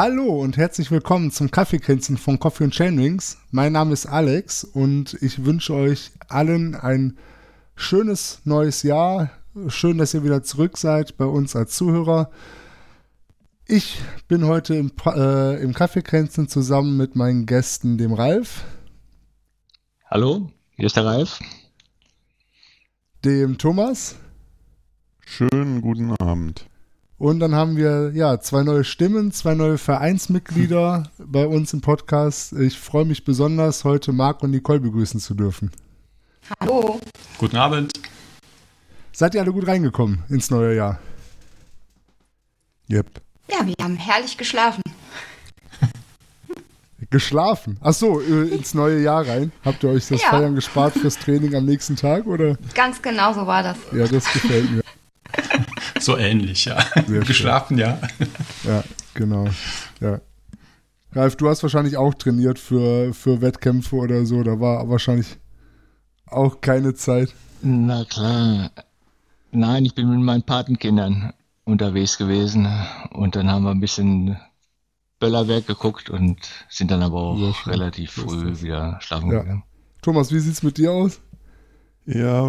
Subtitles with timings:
[0.00, 3.36] Hallo und herzlich willkommen zum Kaffeekränzchen von Coffee und Chainwings.
[3.50, 7.18] Mein Name ist Alex und ich wünsche euch allen ein
[7.74, 9.32] schönes neues Jahr.
[9.66, 12.30] Schön, dass ihr wieder zurück seid bei uns als Zuhörer.
[13.66, 18.62] Ich bin heute im, äh, im Kaffeekränzchen zusammen mit meinen Gästen, dem Ralf.
[20.04, 21.40] Hallo, hier ist der Ralf.
[23.24, 24.14] Dem Thomas.
[25.26, 26.67] Schönen guten Abend.
[27.18, 32.52] Und dann haben wir ja zwei neue Stimmen, zwei neue Vereinsmitglieder bei uns im Podcast.
[32.52, 35.72] Ich freue mich besonders, heute Marc und Nicole begrüßen zu dürfen.
[36.60, 37.00] Hallo.
[37.38, 37.92] Guten Abend.
[39.12, 41.00] Seid ihr alle gut reingekommen ins neue Jahr?
[42.88, 43.20] Yep.
[43.50, 44.82] Ja, wir haben herrlich geschlafen.
[47.10, 47.78] Geschlafen?
[47.80, 49.50] Ach so, äh, ins neue Jahr rein.
[49.64, 50.30] Habt ihr euch das Ja.
[50.30, 52.56] Feiern gespart fürs Training am nächsten Tag oder?
[52.74, 53.76] Ganz genau so war das.
[53.92, 54.82] Ja, das gefällt mir.
[56.00, 56.78] So ähnlich, ja.
[57.06, 57.98] Sehr Geschlafen, ja.
[58.64, 59.46] Ja, genau.
[60.00, 60.20] Ja.
[61.12, 64.42] Ralf, du hast wahrscheinlich auch trainiert für, für Wettkämpfe oder so.
[64.42, 65.36] Da war wahrscheinlich
[66.26, 67.34] auch keine Zeit.
[67.62, 68.70] Na klar.
[69.50, 71.32] Nein, ich bin mit meinen Patenkindern
[71.64, 72.68] unterwegs gewesen
[73.12, 74.36] und dann haben wir ein bisschen
[75.20, 76.38] Böllerwerk geguckt und
[76.68, 77.72] sind dann aber auch schön.
[77.72, 78.62] relativ früh das.
[78.62, 79.40] wieder schlafen Ja.
[79.40, 79.64] gegangen.
[80.02, 81.20] Thomas, wie sieht's mit dir aus?
[82.06, 82.46] Ja,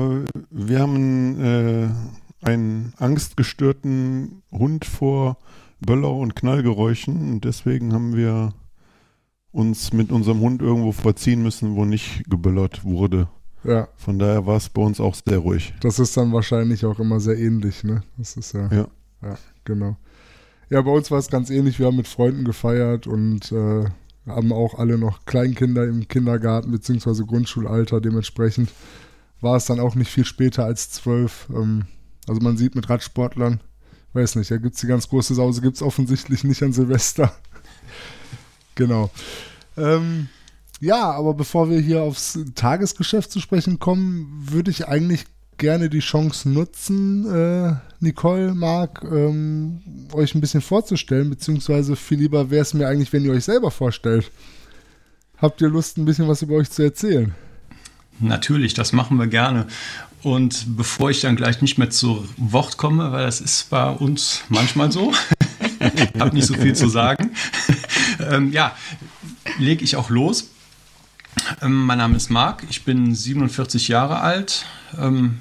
[0.52, 1.90] wir haben äh,
[2.42, 5.38] einen angstgestörten Hund vor
[5.82, 8.54] Böller- und Knallgeräuschen und deswegen haben wir
[9.52, 13.28] uns mit unserem Hund irgendwo verziehen müssen, wo nicht geböllert wurde.
[13.64, 15.74] Ja, Von daher war es bei uns auch sehr ruhig.
[15.82, 18.04] das ist dann wahrscheinlich auch immer sehr ähnlich, ne?
[18.18, 18.68] Das ist ja.
[18.72, 18.88] Ja.
[19.22, 19.98] Ja, genau.
[20.70, 21.78] Ja, bei uns war es ganz ähnlich.
[21.80, 23.86] Wir haben mit Freunden gefeiert und äh,
[24.28, 27.24] haben auch alle noch Kleinkinder im Kindergarten bzw.
[27.26, 28.00] Grundschulalter.
[28.00, 28.72] Dementsprechend
[29.42, 31.50] war es dann auch nicht viel später als zwölf.
[31.54, 31.86] Ähm,
[32.28, 33.60] also man sieht mit Radsportlern,
[34.14, 37.36] weiß nicht, da gibt es die ganz große Sause, gibt es offensichtlich nicht an Silvester.
[38.76, 39.12] genau.
[39.78, 40.30] Ähm,
[40.80, 45.26] ja, aber bevor wir hier aufs Tagesgeschäft zu sprechen kommen, würde ich eigentlich
[45.58, 49.82] gerne die Chance nutzen, äh, Nicole, Marc, ähm,
[50.14, 53.70] euch ein bisschen vorzustellen, beziehungsweise viel lieber wäre es mir eigentlich, wenn ihr euch selber
[53.70, 54.32] vorstellt.
[55.38, 57.34] Habt ihr Lust, ein bisschen was über euch zu erzählen?
[58.20, 59.68] Natürlich, das machen wir gerne.
[60.22, 64.42] Und bevor ich dann gleich nicht mehr zu Wort komme, weil das ist bei uns
[64.50, 65.14] manchmal so,
[65.80, 67.32] ich habe nicht so viel zu sagen,
[68.30, 68.76] ähm, ja,
[69.58, 70.50] lege ich auch los.
[71.62, 74.66] Ähm, mein Name ist Marc, ich bin 47 Jahre alt.
[74.98, 75.40] Ähm,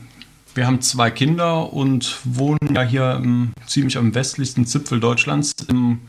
[0.55, 3.23] wir haben zwei Kinder und wohnen ja hier
[3.67, 6.01] ziemlich am westlichsten Zipfel Deutschlands im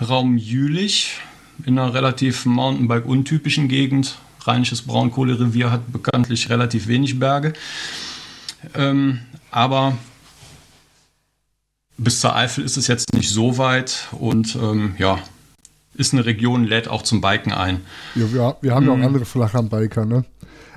[0.00, 1.18] Raum Jülich,
[1.66, 4.16] in einer relativ Mountainbike-untypischen Gegend.
[4.46, 7.52] Rheinisches Braunkohlerevier hat bekanntlich relativ wenig Berge.
[8.74, 9.20] Ähm,
[9.50, 9.96] aber
[11.98, 15.18] bis zur Eifel ist es jetzt nicht so weit und ähm, ja,
[15.94, 17.80] ist eine Region, lädt auch zum Biken ein.
[18.14, 20.24] Ja, wir, wir haben ja auch andere Flachlandbiker, ne?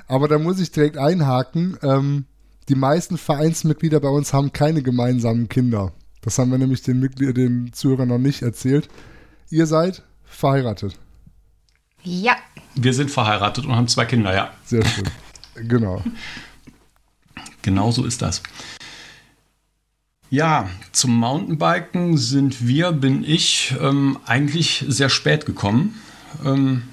[0.08, 1.78] Aber da muss ich direkt einhaken.
[1.82, 2.26] Ähm,
[2.68, 5.92] die meisten Vereinsmitglieder bei uns haben keine gemeinsamen Kinder.
[6.22, 8.88] Das haben wir nämlich den, Mitglied den Zuhörern noch nicht erzählt.
[9.50, 10.98] Ihr seid verheiratet.
[12.08, 12.36] Ja,
[12.76, 14.52] Wir sind verheiratet und haben zwei Kinder, ja.
[14.64, 15.08] Sehr schön.
[15.68, 16.04] genau.
[17.62, 18.44] Genau so ist das.
[20.30, 26.00] Ja, zum Mountainbiken sind wir, bin ich, ähm, eigentlich sehr spät gekommen.
[26.44, 26.84] Ähm,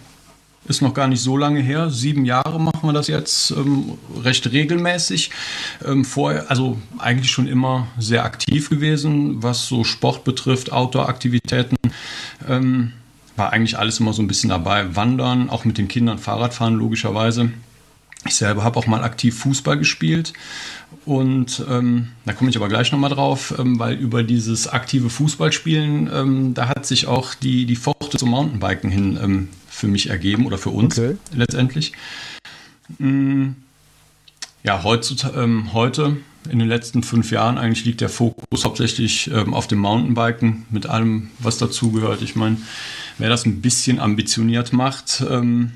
[0.65, 1.91] ist noch gar nicht so lange her.
[1.91, 5.29] Sieben Jahre machen wir das jetzt ähm, recht regelmäßig.
[5.85, 11.75] Ähm, vorher, also eigentlich schon immer sehr aktiv gewesen, was so Sport betrifft, Outdoor-Aktivitäten.
[12.47, 12.93] Ähm,
[13.35, 14.95] war eigentlich alles immer so ein bisschen dabei.
[14.95, 17.51] Wandern, auch mit den Kindern Fahrradfahren logischerweise.
[18.25, 20.33] Ich selber habe auch mal aktiv Fußball gespielt
[21.05, 26.09] und ähm, da komme ich aber gleich nochmal drauf, ähm, weil über dieses aktive Fußballspielen,
[26.13, 30.45] ähm, da hat sich auch die, die Pforte zum Mountainbiken hin ähm, für mich ergeben
[30.45, 31.17] oder für uns Okay.
[31.33, 31.91] letztendlich.
[32.99, 33.49] Mm,
[34.63, 36.17] ja, heutzutage, ähm, heute,
[36.49, 40.85] in den letzten fünf Jahren, eigentlich liegt der Fokus hauptsächlich ähm, auf dem Mountainbiken mit
[40.85, 42.21] allem, was dazugehört.
[42.21, 42.57] Ich meine,
[43.17, 45.73] wer das ein bisschen ambitioniert macht, ähm,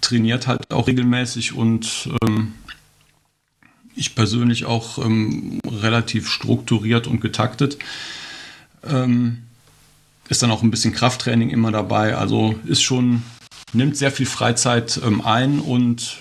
[0.00, 2.54] trainiert halt auch regelmäßig und ähm,
[3.96, 7.78] ich persönlich auch ähm, relativ strukturiert und getaktet.
[8.84, 9.42] Ähm,
[10.28, 12.16] ist dann auch ein bisschen Krafttraining immer dabei.
[12.16, 13.22] Also ist schon,
[13.72, 16.18] nimmt sehr viel Freizeit ähm, ein und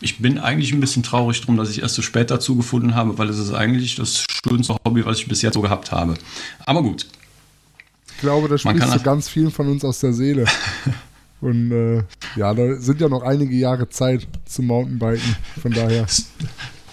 [0.00, 3.18] ich bin eigentlich ein bisschen traurig drum, dass ich erst so spät dazu gefunden habe,
[3.18, 6.14] weil es ist eigentlich das schönste Hobby, was ich bis jetzt so gehabt habe.
[6.66, 7.06] Aber gut,
[8.22, 10.46] glaube, da Man sprichst du das- ganz vielen von uns aus der Seele.
[11.42, 12.04] Und äh,
[12.36, 15.36] ja, da sind ja noch einige Jahre Zeit zum Mountainbiken.
[15.60, 16.06] Von daher.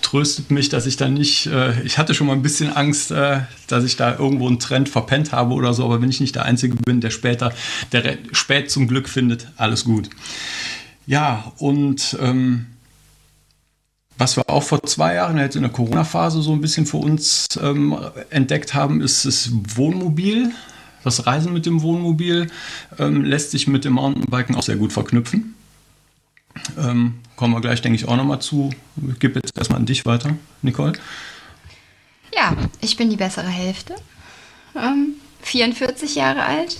[0.01, 3.41] tröstet mich, dass ich da nicht, äh, ich hatte schon mal ein bisschen Angst, äh,
[3.67, 6.45] dass ich da irgendwo einen Trend verpennt habe oder so, aber wenn ich nicht der
[6.45, 7.53] Einzige bin, der später,
[7.91, 10.09] der spät zum Glück findet, alles gut.
[11.05, 12.65] Ja, und ähm,
[14.17, 17.47] was wir auch vor zwei Jahren jetzt in der Corona-Phase so ein bisschen für uns
[17.61, 17.95] ähm,
[18.31, 20.51] entdeckt haben, ist das Wohnmobil.
[21.03, 22.47] Das Reisen mit dem Wohnmobil
[22.97, 25.55] ähm, lässt sich mit dem Mountainbiken auch sehr gut verknüpfen.
[26.77, 28.71] Ähm, kommen wir gleich, denke ich, auch nochmal zu.
[29.11, 30.93] Ich gebe jetzt erstmal an dich weiter, Nicole.
[32.35, 33.95] Ja, ich bin die bessere Hälfte.
[34.75, 36.77] Ähm, 44 Jahre alt.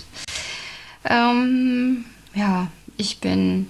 [1.05, 2.67] Ähm, ja,
[2.97, 3.67] ich bin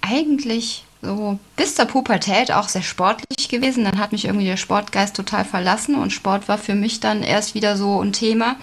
[0.00, 3.84] eigentlich so bis zur Pubertät auch sehr sportlich gewesen.
[3.84, 7.54] Dann hat mich irgendwie der Sportgeist total verlassen und Sport war für mich dann erst
[7.54, 8.56] wieder so ein Thema.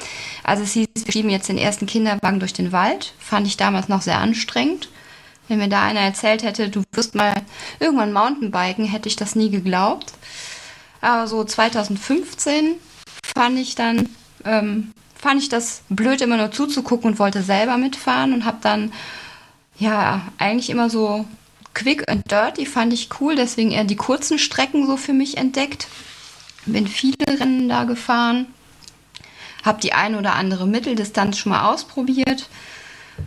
[0.44, 3.14] Also es hieß, wir schieben jetzt den ersten Kinderwagen durch den Wald.
[3.20, 4.90] Fand ich damals noch sehr anstrengend.
[5.50, 7.34] Wenn mir da einer erzählt hätte, du wirst mal
[7.80, 10.14] irgendwann Mountainbiken, hätte ich das nie geglaubt.
[11.02, 12.76] Aber so 2015
[13.36, 14.10] fand ich dann,
[14.46, 18.94] ähm, fand ich das blöd, immer nur zuzugucken und wollte selber mitfahren und habe dann
[19.78, 21.26] ja eigentlich immer so
[21.74, 25.88] quick and dirty fand ich cool, deswegen eher die kurzen Strecken so für mich entdeckt.
[26.66, 28.48] Bin viele Rennen da gefahren,
[29.64, 32.48] habe die eine oder andere Mitteldistanz schon mal ausprobiert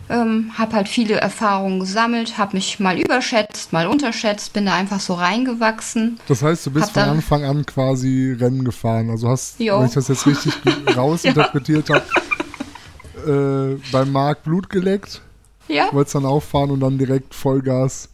[0.09, 4.99] ähm, habe halt viele Erfahrungen gesammelt, habe mich mal überschätzt, mal unterschätzt, bin da einfach
[4.99, 6.19] so reingewachsen.
[6.27, 9.09] Das heißt, du bist von Anfang an quasi Rennen gefahren.
[9.09, 9.79] Also hast, jo.
[9.79, 10.53] wenn ich das jetzt richtig
[10.95, 11.95] rausinterpretiert ja.
[11.95, 15.21] habe, äh, beim Marc Blut geleckt.
[15.69, 15.87] Ja.
[15.93, 18.09] Wolltest dann auffahren und dann direkt Vollgas.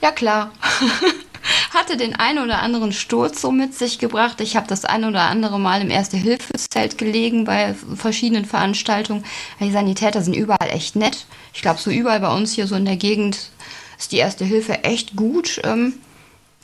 [0.00, 0.52] Ja, klar.
[1.72, 4.40] hatte den einen oder anderen Sturz so mit sich gebracht.
[4.40, 9.24] Ich habe das ein oder andere Mal im Erste-Hilfe-Zelt gelegen bei verschiedenen Veranstaltungen.
[9.60, 11.26] Die Sanitäter sind überall echt nett.
[11.54, 13.50] Ich glaube, so überall bei uns hier so in der Gegend
[13.98, 15.60] ist die Erste Hilfe echt gut.
[15.64, 15.94] Ähm,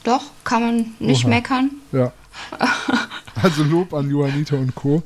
[0.05, 1.31] doch, kann man nicht Oha.
[1.31, 1.71] meckern.
[1.93, 2.13] Ja.
[3.43, 5.03] Also Lob an Johannita und Co.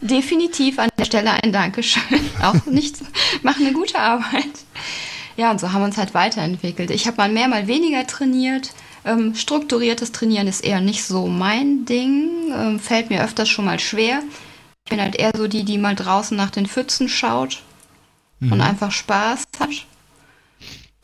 [0.00, 2.02] Definitiv an der Stelle ein Dankeschön.
[2.42, 3.00] Auch nichts,
[3.42, 4.64] machen eine gute Arbeit.
[5.36, 6.90] Ja, und so haben wir uns halt weiterentwickelt.
[6.90, 8.72] Ich habe mal mehr, mal weniger trainiert.
[9.04, 13.78] Ähm, strukturiertes Trainieren ist eher nicht so mein Ding, ähm, fällt mir öfters schon mal
[13.78, 14.22] schwer.
[14.84, 17.62] Ich bin halt eher so die, die mal draußen nach den Pfützen schaut
[18.40, 18.52] mhm.
[18.52, 19.86] und einfach Spaß hat.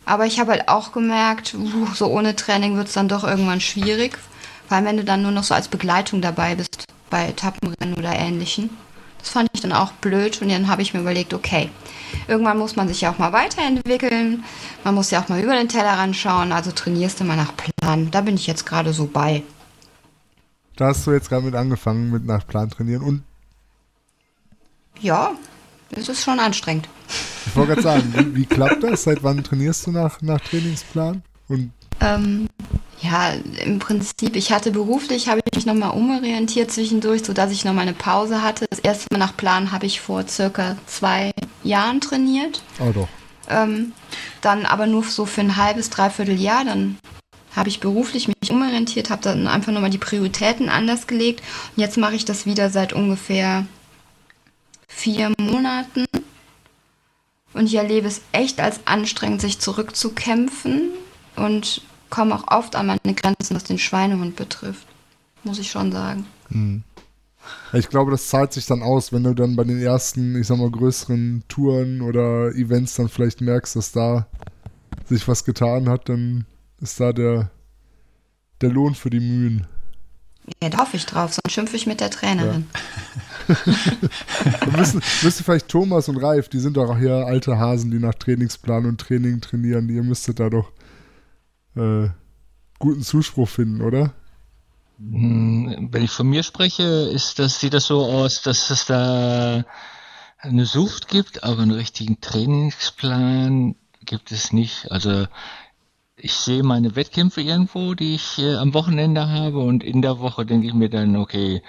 [0.07, 1.55] Aber ich habe halt auch gemerkt,
[1.95, 4.19] so ohne Training wird es dann doch irgendwann schwierig,
[4.69, 8.71] weil wenn du dann nur noch so als Begleitung dabei bist bei Etappenrennen oder ähnlichen.
[9.19, 11.69] Das fand ich dann auch blöd und dann habe ich mir überlegt, okay,
[12.31, 14.45] irgendwann muss man sich ja auch mal weiterentwickeln,
[14.85, 18.11] man muss ja auch mal über den Tellerrand schauen, also trainierst du mal nach Plan.
[18.11, 19.43] Da bin ich jetzt gerade so bei.
[20.77, 23.23] Da hast du jetzt gerade mit angefangen, mit nach Plan trainieren und
[25.01, 25.33] ja,
[25.91, 26.89] das ist schon anstrengend.
[27.47, 29.05] Ich wollte gerade sagen, wie, wie, klappt das?
[29.05, 31.23] Seit wann trainierst du nach, nach Trainingsplan?
[31.49, 32.49] Und ähm,
[33.03, 33.33] ja,
[33.65, 37.95] im Prinzip, ich hatte beruflich, habe ich mich nochmal umorientiert zwischendurch, sodass ich nochmal eine
[37.95, 38.67] Pause hatte.
[38.71, 42.63] Das erste Mal nach Plan habe ich vor circa zwei Jahren trainiert.
[42.79, 43.09] Oh doch.
[43.49, 43.93] Ähm,
[44.41, 46.65] dann aber nur so für ein halbes, dreiviertel Jahr.
[46.65, 46.99] Dann
[47.55, 51.43] habe ich beruflich mich umorientiert, habe dann einfach nochmal die Prioritäten anders gelegt.
[51.77, 53.67] Und jetzt mache ich das wieder seit ungefähr
[54.89, 56.07] vier Monaten.
[57.53, 60.91] Und ich erlebe es echt als anstrengend, sich zurückzukämpfen.
[61.37, 64.87] Und komme auch oft an meine Grenzen, was den Schweinehund betrifft.
[65.43, 66.27] Muss ich schon sagen.
[66.51, 66.83] Hm.
[67.73, 70.59] Ich glaube, das zahlt sich dann aus, wenn du dann bei den ersten, ich sag
[70.59, 74.27] mal, größeren Touren oder Events dann vielleicht merkst, dass da
[75.07, 76.47] sich was getan hat, dann
[76.81, 77.51] ist da der,
[78.61, 79.67] der Lohn für die Mühen.
[80.63, 82.67] Ja, da hoffe ich drauf, sonst schimpfe ich mit der Trainerin.
[83.49, 83.57] Ja.
[84.77, 88.87] müssen, müsste vielleicht Thomas und Ralf, die sind doch hier alte Hasen, die nach Trainingsplan
[88.87, 90.73] und Training trainieren, ihr müsstet da doch
[91.77, 92.09] äh,
[92.79, 94.13] guten Zuspruch finden, oder?
[95.01, 99.65] Hm, wenn ich von mir spreche, ist das, sieht das so aus, dass es da
[100.39, 104.91] eine Sucht gibt, aber einen richtigen Trainingsplan gibt es nicht.
[104.91, 105.27] Also
[106.17, 110.45] ich sehe meine Wettkämpfe irgendwo, die ich äh, am Wochenende habe und in der Woche
[110.45, 111.63] denke ich mir dann, okay,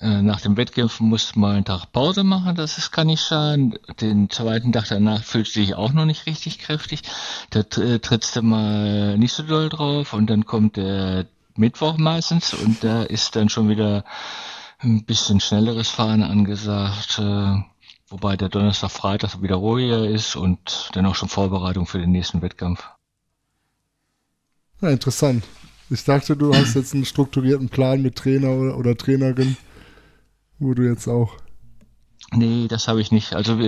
[0.00, 3.22] äh, nach dem Wettkämpfen musst du mal einen Tag Pause machen, das ist, kann nicht
[3.22, 3.78] schaden.
[4.00, 7.02] Den zweiten Tag danach fühlst du dich auch noch nicht richtig kräftig.
[7.50, 11.26] Da äh, trittst du mal nicht so doll drauf und dann kommt der
[11.58, 14.04] Mittwoch meistens und da ist dann schon wieder
[14.78, 17.18] ein bisschen schnelleres Fahren angesagt.
[17.18, 17.62] Äh,
[18.08, 22.42] wobei der Donnerstag, Freitag wieder ruhiger ist und dann auch schon Vorbereitung für den nächsten
[22.42, 22.84] Wettkampf.
[24.80, 25.44] Ja, interessant.
[25.88, 29.56] Ich dachte, du hast jetzt einen strukturierten Plan mit Trainer oder, oder Trainerin
[30.58, 31.34] wo du jetzt auch.
[32.32, 33.34] Nee, das habe ich nicht.
[33.34, 33.58] Also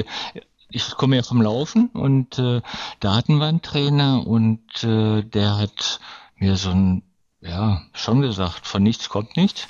[0.70, 2.60] ich komme ja vom Laufen und äh,
[3.00, 6.00] da hatten wir einen Trainer und äh, der hat
[6.36, 7.02] mir so ein
[7.40, 9.68] ja, schon gesagt, von nichts kommt nichts.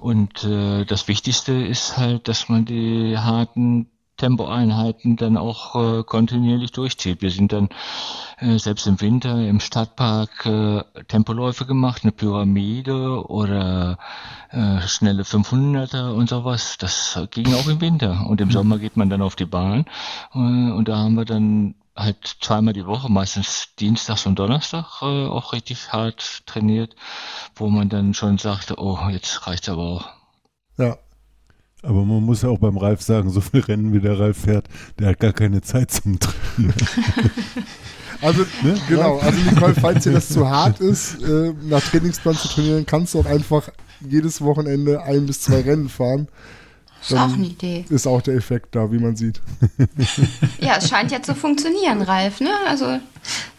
[0.00, 6.72] Und äh, das Wichtigste ist halt, dass man die harten Tempoeinheiten dann auch äh, kontinuierlich
[6.72, 7.20] durchzieht.
[7.20, 7.68] Wir sind dann
[8.38, 13.98] äh, selbst im Winter im Stadtpark äh, Tempoläufe gemacht, eine Pyramide oder
[14.50, 16.76] äh, schnelle 500er und sowas.
[16.78, 18.26] Das ging auch im Winter.
[18.28, 19.84] Und im Sommer geht man dann auf die Bahn
[20.32, 25.04] äh, und da haben wir dann halt zweimal die Woche, meistens Dienstags und Donnerstag äh,
[25.26, 26.94] auch richtig hart trainiert,
[27.56, 30.08] wo man dann schon sagte, oh, jetzt reicht's aber auch.
[30.78, 30.96] Ja,
[31.82, 34.66] Aber man muss ja auch beim Ralf sagen, so viel Rennen wie der Ralf fährt,
[34.98, 36.74] der hat gar keine Zeit zum Trainieren.
[38.20, 38.80] Also, Ne?
[38.88, 43.12] genau, also Nicole, falls dir das zu hart ist, äh, nach Trainingsplan zu trainieren, kannst
[43.14, 43.68] du auch einfach
[44.00, 46.28] jedes Wochenende ein bis zwei Rennen fahren.
[47.06, 47.84] Ist auch eine Idee.
[47.88, 49.40] Ist auch der Effekt da, wie man sieht.
[50.58, 52.50] Ja, es scheint ja zu funktionieren, Ralf, ne?
[52.66, 52.98] Also,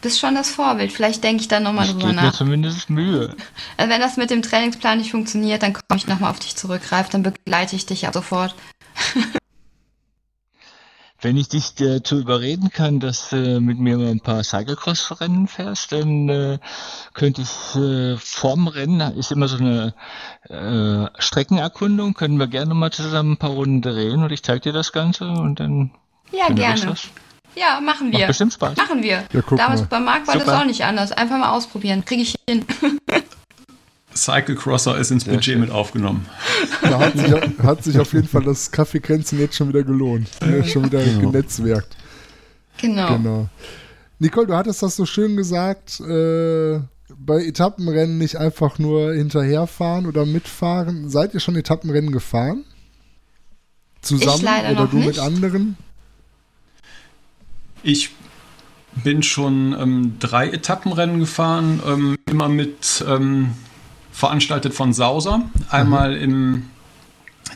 [0.02, 0.92] bist schon das Vorbild.
[0.92, 2.34] Vielleicht denke ich dann nochmal Ich drüber gebe mir nach.
[2.34, 3.34] zumindest Mühe.
[3.76, 6.80] Also wenn das mit dem Trainingsplan nicht funktioniert, dann komme ich nochmal auf dich zurück,
[6.90, 7.08] Ralf.
[7.10, 8.54] Dann begleite ich dich ab sofort.
[11.20, 15.48] Wenn ich dich äh, zu überreden kann, dass äh, mit mir mal ein paar Cyclecross-Rennen
[15.48, 16.58] fährst, dann äh,
[17.14, 19.94] könnte ich äh, vorm Rennen, ist immer so eine
[20.48, 24.72] äh, Streckenerkundung, können wir gerne mal zusammen ein paar Runden drehen und ich zeige dir
[24.72, 25.90] das Ganze und dann
[26.32, 26.80] Ja, gerne.
[26.86, 27.08] das.
[27.54, 28.26] Ja, machen Macht wir.
[28.26, 28.76] bestimmt Spaß.
[28.76, 29.24] Machen wir.
[29.32, 29.86] Ja, Damals mal.
[29.88, 30.60] bei Marc war das Super.
[30.60, 31.12] auch nicht anders.
[31.12, 32.04] Einfach mal ausprobieren.
[32.04, 32.66] Kriege ich hin.
[34.16, 35.60] Cyclecrosser ist ins Sehr Budget schön.
[35.60, 36.26] mit aufgenommen.
[36.82, 37.32] Da hat sich,
[37.62, 40.28] hat sich auf jeden Fall das Kaffeekränzchen jetzt schon wieder gelohnt.
[40.40, 41.30] Ja, schon wieder Genau.
[41.30, 41.96] genetzwerkt.
[42.78, 43.08] Genau.
[43.16, 43.48] Genau.
[44.18, 46.80] Nicole, du hattest das so schön gesagt, äh,
[47.18, 51.08] bei Etappenrennen nicht einfach nur hinterherfahren oder mitfahren.
[51.10, 52.64] Seid ihr schon Etappenrennen gefahren?
[54.02, 55.18] Zusammen oder noch du mit nicht.
[55.20, 55.76] anderen?
[57.82, 58.10] Ich
[59.04, 63.50] bin schon ähm, drei Etappenrennen gefahren, ähm, immer mit ähm,
[64.16, 65.42] veranstaltet von Sauser.
[65.68, 66.64] Einmal im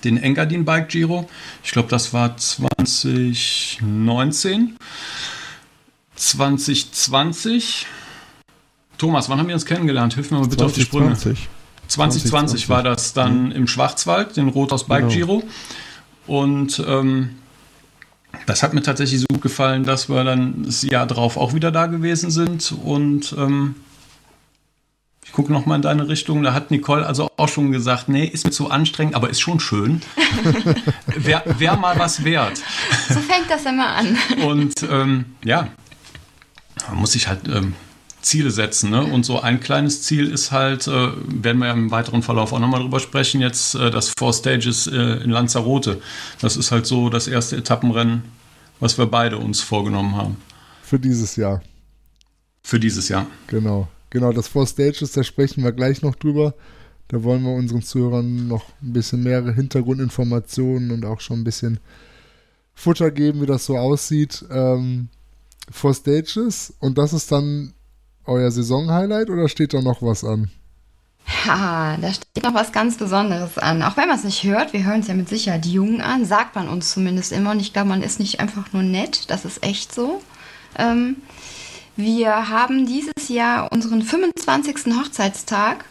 [0.04, 1.28] den Engadin Bike Giro.
[1.64, 4.76] Ich glaube, das war 2019.
[6.14, 7.88] 2020.
[8.98, 10.12] Thomas, wann haben wir uns kennengelernt?
[10.14, 11.14] Hilf mir mal bitte auf die Sprünge.
[11.14, 11.48] 2020.
[11.88, 15.14] 2020 war das dann im Schwarzwald, den Rothaus Bike Genau.
[15.14, 15.42] Giro.
[16.26, 17.36] Und ähm,
[18.46, 21.72] das hat mir tatsächlich so gut gefallen, dass wir dann das Jahr drauf auch wieder
[21.72, 22.74] da gewesen sind.
[22.84, 23.76] Und ähm,
[25.30, 26.42] ich gucke nochmal in deine Richtung.
[26.42, 29.60] Da hat Nicole also auch schon gesagt, nee, ist mir zu anstrengend, aber ist schon
[29.60, 30.02] schön.
[31.06, 32.60] Wäre wär mal was wert.
[33.08, 34.18] So fängt das immer an.
[34.44, 35.68] Und ähm, ja,
[36.88, 37.74] man muss sich halt ähm,
[38.22, 38.90] Ziele setzen.
[38.90, 39.04] Ne?
[39.04, 42.58] Und so ein kleines Ziel ist halt, äh, werden wir ja im weiteren Verlauf auch
[42.58, 46.02] nochmal drüber sprechen, jetzt äh, das Four Stages äh, in Lanzarote.
[46.40, 48.24] Das ist halt so das erste Etappenrennen,
[48.80, 50.38] was wir beide uns vorgenommen haben
[50.82, 51.62] Für dieses Jahr.
[52.64, 53.26] für dieses Jahr.
[53.46, 53.86] Genau.
[54.10, 56.54] Genau, das Four Stages, da sprechen wir gleich noch drüber.
[57.08, 61.80] Da wollen wir unseren Zuhörern noch ein bisschen mehr Hintergrundinformationen und auch schon ein bisschen
[62.74, 64.44] Futter geben, wie das so aussieht.
[64.50, 65.08] Ähm,
[65.70, 67.74] Four Stages und das ist dann
[68.24, 70.50] euer Saisonhighlight oder steht da noch was an?
[71.46, 73.82] Ha, da steht noch was ganz Besonderes an.
[73.82, 76.54] Auch wenn man es nicht hört, wir hören es ja mit Sicherheit jung an, sagt
[76.56, 77.52] man uns zumindest immer.
[77.52, 80.22] Und ich glaube, man ist nicht einfach nur nett, das ist echt so.
[80.78, 81.16] Ähm,
[82.00, 84.94] wir haben dieses Jahr unseren 25.
[84.96, 85.84] Hochzeitstag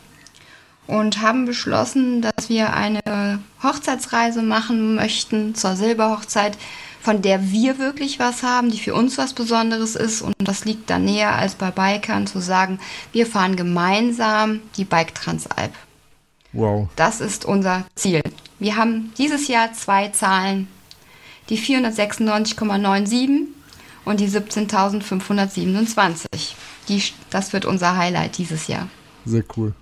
[0.87, 6.57] und haben beschlossen, dass wir eine Hochzeitsreise machen möchten zur Silberhochzeit,
[7.01, 10.21] von der wir wirklich was haben, die für uns was Besonderes ist.
[10.21, 12.79] Und das liegt da näher als bei Bikern zu sagen,
[13.11, 15.71] wir fahren gemeinsam die Bike Transalp.
[16.51, 16.89] Wow.
[16.95, 18.21] Das ist unser Ziel.
[18.57, 20.67] Wir haben dieses Jahr zwei Zahlen,
[21.49, 23.58] die 496,97
[24.09, 26.25] und die 17.527.
[26.87, 28.89] Die, das wird unser Highlight dieses Jahr.
[29.25, 29.75] Sehr cool.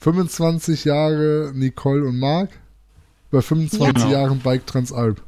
[0.00, 2.50] 25 Jahre Nicole und Marc
[3.30, 4.10] bei 25 Ja.
[4.10, 5.22] Jahren Bike Transalp.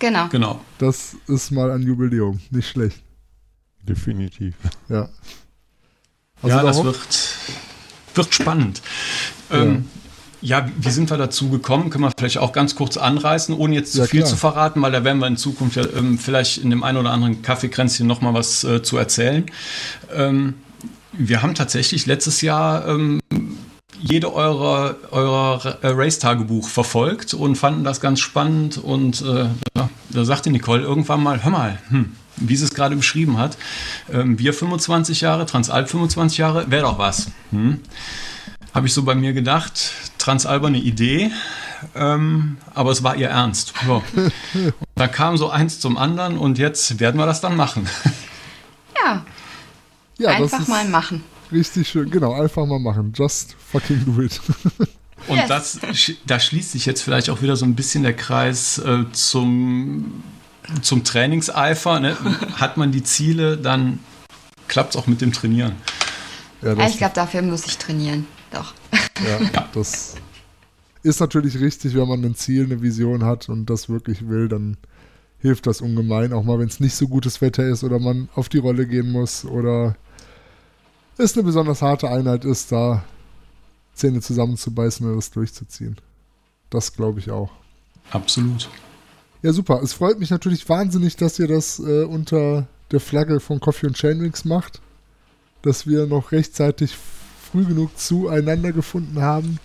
[0.00, 0.26] Genau.
[0.30, 0.60] Genau.
[0.78, 2.40] Das ist mal ein Jubiläum.
[2.50, 3.04] Nicht schlecht.
[3.82, 4.56] Definitiv.
[4.88, 5.08] Ja.
[6.42, 7.36] Hast ja, da das wird,
[8.14, 8.82] wird spannend.
[9.52, 9.88] Ähm,
[10.42, 11.90] ja, wie sind wir dazu gekommen?
[11.90, 14.30] Können wir vielleicht auch ganz kurz anreißen, ohne jetzt zu Ja, viel klar.
[14.30, 17.10] zu verraten, weil da werden wir in Zukunft ja ähm, vielleicht in dem einen oder
[17.10, 19.44] anderen Kaffeekränzchen noch mal was äh, zu erzählen.
[20.14, 20.54] Ähm,
[21.12, 23.20] wir haben tatsächlich letztes Jahr ähm,
[24.00, 28.78] jede eurer, eurer äh, Race-Tagebuch verfolgt und fanden das ganz spannend.
[28.78, 32.96] Und äh, da, da sagte Nicole irgendwann mal, hör mal, hm, wie sie es gerade
[32.96, 33.58] beschrieben hat,
[34.10, 37.28] ähm, wir 25 Jahre, Transalp 25 Jahre, wäre doch was.
[37.50, 37.80] Hm?
[38.72, 41.30] Habe ich so bei mir gedacht, Transalp eine Idee,
[41.94, 43.74] ähm, aber es war ihr Ernst.
[43.84, 44.02] So.
[44.94, 47.88] da kam so eins zum anderen und jetzt werden wir das dann machen.
[49.02, 49.24] Ja,
[50.18, 51.24] ja, das einfach ist, mal machen.
[51.50, 53.12] Richtig schön, genau, einfach mal machen.
[53.16, 54.40] Just fucking do it.
[55.26, 55.48] Und yes.
[55.48, 55.80] das,
[56.26, 60.22] da schließt sich jetzt vielleicht auch wieder so ein bisschen der Kreis äh, zum,
[60.80, 62.00] zum Trainingseifer.
[62.00, 62.16] Ne?
[62.54, 63.98] Hat man die Ziele, dann
[64.66, 65.74] klappt es auch mit dem Trainieren.
[66.62, 68.26] Ja, ich glaube, dafür muss ich trainieren.
[68.52, 68.74] Doch.
[69.24, 70.16] Ja, ja, das
[71.02, 74.76] ist natürlich richtig, wenn man ein Ziel, eine Vision hat und das wirklich will, dann
[75.38, 76.32] hilft das ungemein.
[76.32, 79.10] Auch mal, wenn es nicht so gutes Wetter ist oder man auf die Rolle gehen
[79.10, 79.96] muss oder
[81.16, 83.04] es eine besonders harte Einheit ist, da
[83.94, 85.96] Zähne zusammenzubeißen und das durchzuziehen.
[86.70, 87.50] Das glaube ich auch.
[88.10, 88.68] Absolut.
[89.42, 89.80] Ja, super.
[89.82, 93.96] Es freut mich natürlich wahnsinnig, dass ihr das äh, unter der Flagge von Coffee und
[93.96, 94.80] Chainwings macht.
[95.62, 96.96] Dass wir noch rechtzeitig
[97.50, 99.58] früh genug zueinander gefunden haben.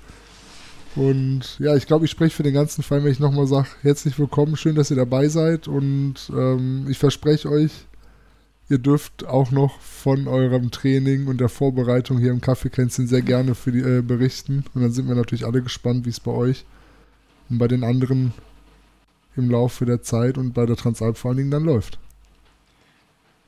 [0.96, 4.18] Und ja, ich glaube, ich spreche für den ganzen Fall, wenn ich nochmal sage, herzlich
[4.18, 5.68] willkommen, schön, dass ihr dabei seid.
[5.68, 7.72] Und ähm, ich verspreche euch,
[8.68, 13.54] Ihr dürft auch noch von eurem Training und der Vorbereitung hier im Kaffeekränzchen sehr gerne
[13.54, 14.66] für die, äh, berichten.
[14.74, 16.66] Und dann sind wir natürlich alle gespannt, wie es bei euch
[17.50, 18.34] und bei den anderen
[19.36, 22.00] im Laufe der Zeit und bei der Transalp vor allen Dingen dann läuft.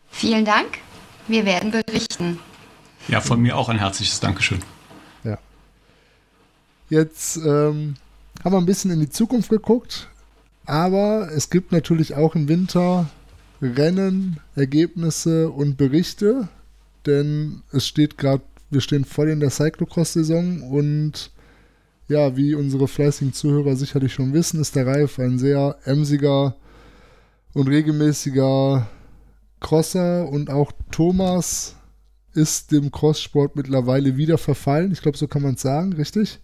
[0.10, 0.78] Vielen Dank.
[1.28, 2.40] Wir werden berichten.
[3.08, 4.60] Ja, von mir auch ein herzliches Dankeschön.
[5.24, 5.38] Ja.
[6.90, 7.96] Jetzt ähm,
[8.44, 10.10] haben wir ein bisschen in die Zukunft geguckt,
[10.66, 13.10] aber es gibt natürlich auch im Winter
[13.62, 16.50] Rennen, Ergebnisse und Berichte,
[17.06, 21.32] denn es steht gerade, wir stehen voll in der Cyclocross-Saison und
[22.10, 26.56] ja, wie unsere fleißigen Zuhörer sicherlich schon wissen, ist der Reif ein sehr emsiger
[27.54, 28.88] und regelmäßiger
[29.60, 31.77] Crosser und auch Thomas
[32.38, 34.92] ist dem Crosssport mittlerweile wieder verfallen.
[34.92, 36.40] Ich glaube, so kann man es sagen, richtig?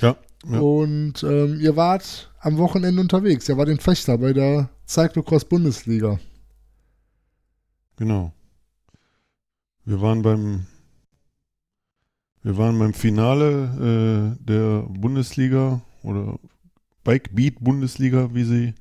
[0.00, 0.16] Ja.
[0.48, 0.58] ja.
[0.58, 3.48] Und ähm, ihr wart am Wochenende unterwegs.
[3.48, 6.18] Ihr wart in Fechter bei der Cyclocross Bundesliga.
[7.96, 8.32] Genau.
[9.84, 10.66] Wir waren beim
[12.42, 16.38] wir waren beim Finale äh, der Bundesliga oder
[17.04, 18.74] Bike Beat Bundesliga, wie sie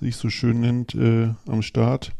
[0.00, 2.12] sich so schön nennt, äh, am Start.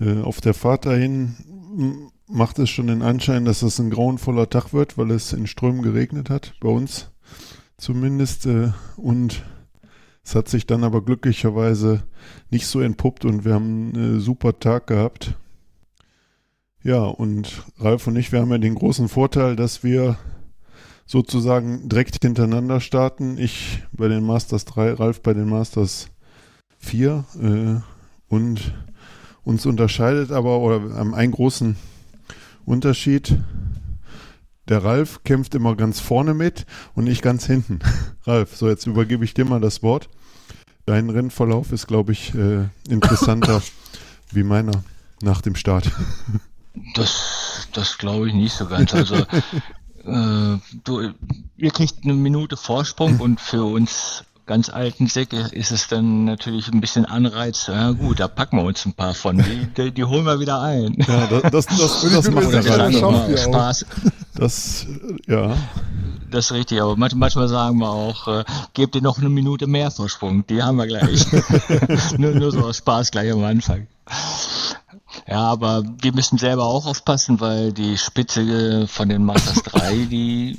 [0.00, 4.72] Äh, auf der Fahrt dahin macht es schon den Anschein, dass es ein grauenvoller Tag
[4.72, 7.10] wird, weil es in Strömen geregnet hat, bei uns
[7.76, 8.46] zumindest.
[8.46, 9.42] Äh, und
[10.22, 12.02] es hat sich dann aber glücklicherweise
[12.50, 15.36] nicht so entpuppt und wir haben einen super Tag gehabt.
[16.82, 20.18] Ja, und Ralf und ich, wir haben ja den großen Vorteil, dass wir
[21.06, 23.38] sozusagen direkt hintereinander starten.
[23.38, 26.10] Ich bei den Masters 3, Ralf bei den Masters
[26.78, 27.24] 4.
[27.40, 28.74] Äh, und
[29.44, 31.76] uns unterscheidet aber, oder ähm, einen großen
[32.68, 33.38] Unterschied,
[34.68, 37.78] der Ralf kämpft immer ganz vorne mit und ich ganz hinten.
[38.24, 40.10] Ralf, so jetzt übergebe ich dir mal das Wort.
[40.84, 43.62] Dein Rennverlauf ist, glaube ich, äh, interessanter
[44.32, 44.84] wie meiner
[45.22, 45.90] nach dem Start.
[46.94, 48.92] Das, das glaube ich nicht so ganz.
[48.92, 49.14] Also
[50.04, 51.14] äh, du,
[51.56, 56.66] ihr kriegt eine Minute Vorsprung und für uns ganz alten Säcke ist es dann natürlich
[56.68, 57.68] ein bisschen Anreiz.
[57.68, 59.38] Ja gut, da packen wir uns ein paar von.
[59.38, 60.96] Die, die, die holen wir wieder ein.
[61.06, 63.86] Ja, das, das, das, das macht der Ralf Spaß.
[64.34, 64.86] Das,
[65.26, 65.54] ja.
[66.30, 69.90] Das ist richtig, aber manchmal sagen wir auch, äh, gebt ihr noch eine Minute mehr
[69.90, 71.26] Vorsprung, die haben wir gleich.
[72.18, 73.86] nur, nur so aus Spaß gleich am Anfang.
[75.26, 80.58] Ja, aber wir müssen selber auch aufpassen, weil die Spitze von den Masters 3, die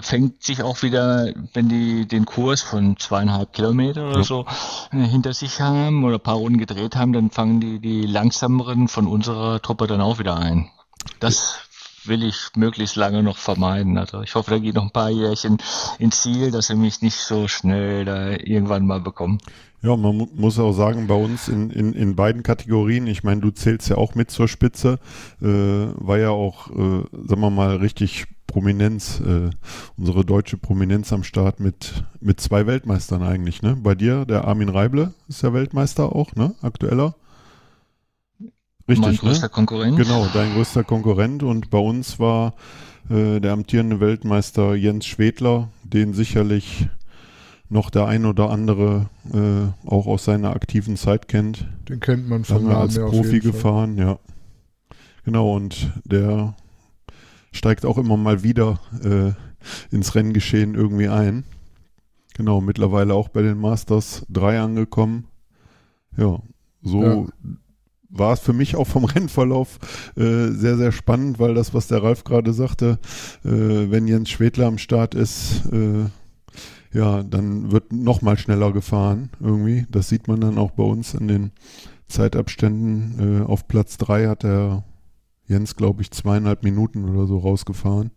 [0.00, 4.46] fängt sich auch wieder, wenn die den Kurs von zweieinhalb Kilometer oder so
[4.92, 8.88] äh, hinter sich haben oder ein paar Runden gedreht haben, dann fangen die, die langsameren
[8.88, 10.70] von unserer Truppe dann auch wieder ein.
[11.18, 11.69] Das
[12.04, 13.98] will ich möglichst lange noch vermeiden.
[13.98, 15.58] Also ich hoffe, da geht noch ein paar Jährchen
[15.98, 19.38] ins Ziel, dass sie mich nicht so schnell da irgendwann mal bekommen.
[19.82, 23.40] Ja, man mu muss auch sagen, bei uns in, in, in beiden Kategorien, ich meine,
[23.40, 24.98] du zählst ja auch mit zur Spitze,
[25.40, 29.48] äh, war ja auch, äh, sagen wir mal, richtig Prominenz, äh,
[29.96, 33.76] unsere deutsche Prominenz am Start mit, mit zwei Weltmeistern eigentlich, ne?
[33.80, 36.54] Bei dir, der Armin Reible ist ja Weltmeister auch, ne?
[36.60, 37.14] Aktueller.
[38.90, 39.18] Richtig, mein ne?
[39.18, 39.50] größter ne?
[39.50, 39.96] Konkurrent.
[39.96, 42.54] Genau, dein größter Konkurrent und bei uns war
[43.08, 46.88] äh, der amtierende Weltmeister Jens Schwedler, den sicherlich
[47.68, 51.66] noch der ein oder andere äh, auch aus seiner aktiven Zeit kennt.
[51.88, 54.06] Den kennt man von Lange als Profi gefahren, Fall.
[54.06, 54.18] ja.
[55.24, 56.54] Genau, und der
[57.52, 59.32] steigt auch immer mal wieder äh,
[59.94, 61.44] ins Renngeschehen irgendwie ein.
[62.34, 65.26] Genau, mittlerweile auch bei den Masters 3 angekommen.
[66.16, 66.40] Ja,
[66.82, 67.26] so ja.
[68.10, 69.78] War es für mich auch vom Rennverlauf
[70.16, 72.98] äh, sehr, sehr spannend, weil das, was der Ralf gerade sagte,
[73.44, 73.48] äh,
[73.90, 76.06] wenn Jens Schwedler am Start ist, äh,
[76.92, 79.86] ja, dann wird noch mal schneller gefahren irgendwie.
[79.90, 81.52] Das sieht man dann auch bei uns in den
[82.08, 83.42] Zeitabständen.
[83.42, 84.84] Äh, auf Platz 3 hat er
[85.46, 88.10] Jens, glaube ich, zweieinhalb Minuten oder so rausgefahren.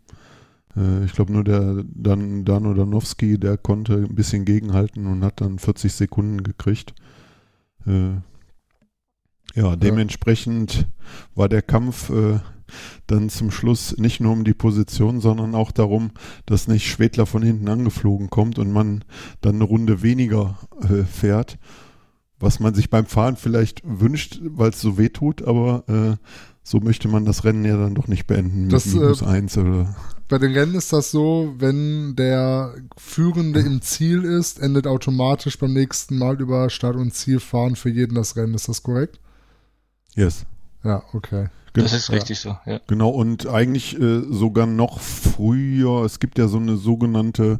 [0.75, 5.41] Äh, ich glaube nur der Dan, Dano Danowski, der konnte ein bisschen gegenhalten und hat
[5.41, 6.93] dann 40 Sekunden gekriegt.
[9.55, 10.87] Äh, ja, dementsprechend
[11.35, 12.39] war der Kampf äh,
[13.07, 16.11] dann zum Schluss nicht nur um die Position, sondern auch darum,
[16.45, 19.03] dass nicht Schwedler von hinten angeflogen kommt und man
[19.41, 21.57] dann eine Runde weniger äh, fährt,
[22.39, 26.17] was man sich beim Fahren vielleicht wünscht, weil es so weh tut, aber äh,
[26.63, 29.57] so möchte man das Rennen ja dann doch nicht beenden Das, mit minus äh, eins
[29.57, 29.95] oder
[30.29, 35.73] Bei den Rennen ist das so, wenn der Führende im Ziel ist, endet automatisch beim
[35.73, 38.53] nächsten Mal über Start und Ziel fahren für jeden das Rennen.
[38.53, 39.19] Ist das korrekt?
[40.15, 40.45] Yes.
[40.84, 41.47] Ja, okay.
[41.73, 42.80] Gen- Das ist richtig so, ja.
[42.88, 47.60] Genau, und eigentlich äh, sogar noch früher, es gibt ja so eine sogenannte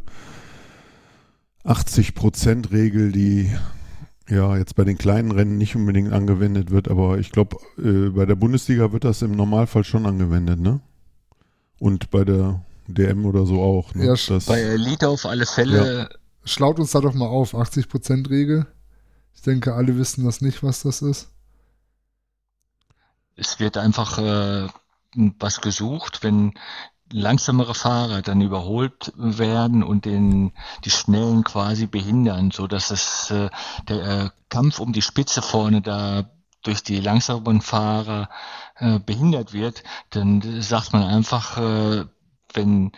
[1.66, 3.52] 80%-Regel, die
[4.30, 8.26] ja jetzt bei den kleinen Rennen nicht unbedingt angewendet wird, aber ich glaube, äh, bei
[8.26, 10.82] der Bundesliga wird das im Normalfall schon angewendet, ne?
[11.80, 13.94] Und bei der DM oder so auch.
[13.96, 14.06] Ne?
[14.06, 16.10] Ja, das, Bei Elite auf alle Fälle
[16.46, 18.66] Schlaut uns da doch mal auf, 80% Regel.
[19.34, 21.30] Ich denke, alle wissen das nicht, was das ist.
[23.36, 24.68] Es wird einfach äh,
[25.40, 26.54] was gesucht, wenn
[27.12, 30.52] langsamere Fahrer dann überholt werden und den
[30.84, 33.50] die Schnellen quasi behindern, so dass es äh,
[33.88, 36.30] der äh, Kampf um die Spitze vorne da
[36.64, 38.30] durch die langsamen Fahrer
[38.78, 42.06] äh, behindert wird, dann sagt man einfach, äh,
[42.54, 42.92] wenn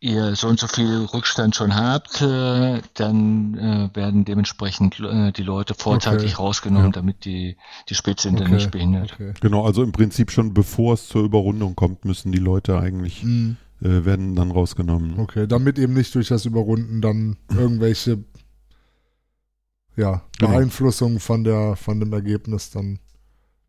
[0.00, 5.42] ihr so und so viel Rückstand schon habt, äh, dann äh, werden dementsprechend äh, die
[5.42, 6.42] Leute vorzeitig Okay.
[6.42, 6.92] rausgenommen, Ja.
[6.92, 7.56] damit die,
[7.88, 9.12] die Spitze dann Okay, nicht behindert.
[9.12, 9.34] Okay.
[9.40, 13.56] Genau, also im Prinzip schon bevor es zur Überrundung kommt, müssen die Leute eigentlich, Mhm.
[13.82, 15.18] äh, werden dann rausgenommen.
[15.18, 18.24] Okay, damit eben nicht durch das Überrunden dann irgendwelche
[19.96, 20.52] ja, Genau.
[20.52, 23.00] Beeinflussungen von der von dem Ergebnis dann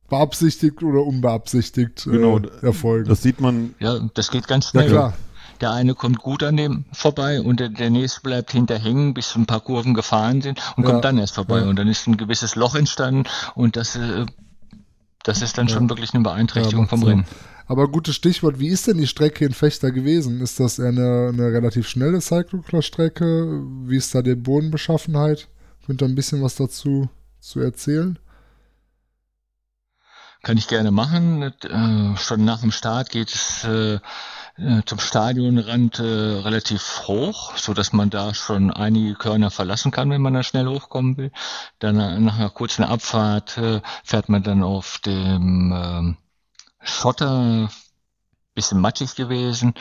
[0.09, 3.09] beabsichtigt oder unbeabsichtigt Genau, äh, erfolgen.
[3.09, 4.89] Das sieht man, Ja, das geht ganz ja schnell.
[4.89, 5.13] klar,
[5.61, 9.35] Der eine kommt gut an dem vorbei und der, der nächste bleibt hinter hängen, bis
[9.35, 10.89] ein paar Kurven gefahren sind und Ja.
[10.89, 11.59] kommt dann erst vorbei.
[11.59, 11.67] Ja.
[11.67, 14.25] Und dann ist ein gewisses Loch entstanden und das, äh,
[15.23, 15.75] das ist dann Ja.
[15.75, 17.09] schon wirklich eine Beeinträchtigung vom Sinn.
[17.09, 17.25] Rennen.
[17.67, 20.41] Aber gutes Stichwort, wie ist denn die Strecke in Fechter gewesen?
[20.41, 23.61] Ist das eine, eine relativ schnelle Cyclocross-Strecke?
[23.85, 25.47] Wie ist da die Bodenbeschaffenheit?
[25.85, 27.07] Könnt ihr ein bisschen was dazu
[27.39, 28.17] zu erzählen?
[30.43, 31.43] Kann ich gerne machen.
[31.43, 33.99] Äh, schon nach dem Start geht es äh,
[34.61, 40.09] äh, zum Stadionrand äh, relativ hoch, so dass man da schon einige Körner verlassen kann,
[40.09, 41.31] wenn man da schnell hochkommen will.
[41.79, 46.17] Dann äh, nach einer kurzen Abfahrt äh, fährt man dann auf dem ähm,
[46.81, 47.69] Schotter,
[48.53, 49.73] bisschen matschig gewesen,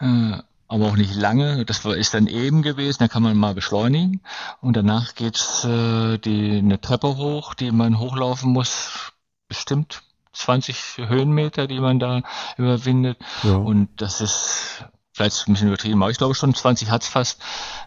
[0.00, 1.64] äh, aber auch nicht lange.
[1.64, 4.20] Das war, ist dann eben gewesen, da kann man mal beschleunigen.
[4.60, 9.12] Und danach geht's äh, die, eine Treppe hoch, die man hochlaufen muss,
[9.48, 10.02] bestimmt
[10.40, 12.22] 20 Höhenmeter, die man da
[12.56, 13.18] überwindet.
[13.42, 17.40] ja, Und das ist vielleicht ein bisschen übertrieben, aber ich glaube schon 20 hat's fast.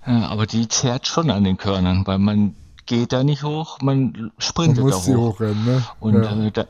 [0.06, 4.12] Äh, aber die zerrt schon an den Körnern, weil man geht da nicht hoch, man
[4.12, 5.36] Man sprintet da muss sie hoch.
[5.36, 5.84] hochrennen, ne?
[6.00, 6.46] Und ja.
[6.46, 6.66] äh, da,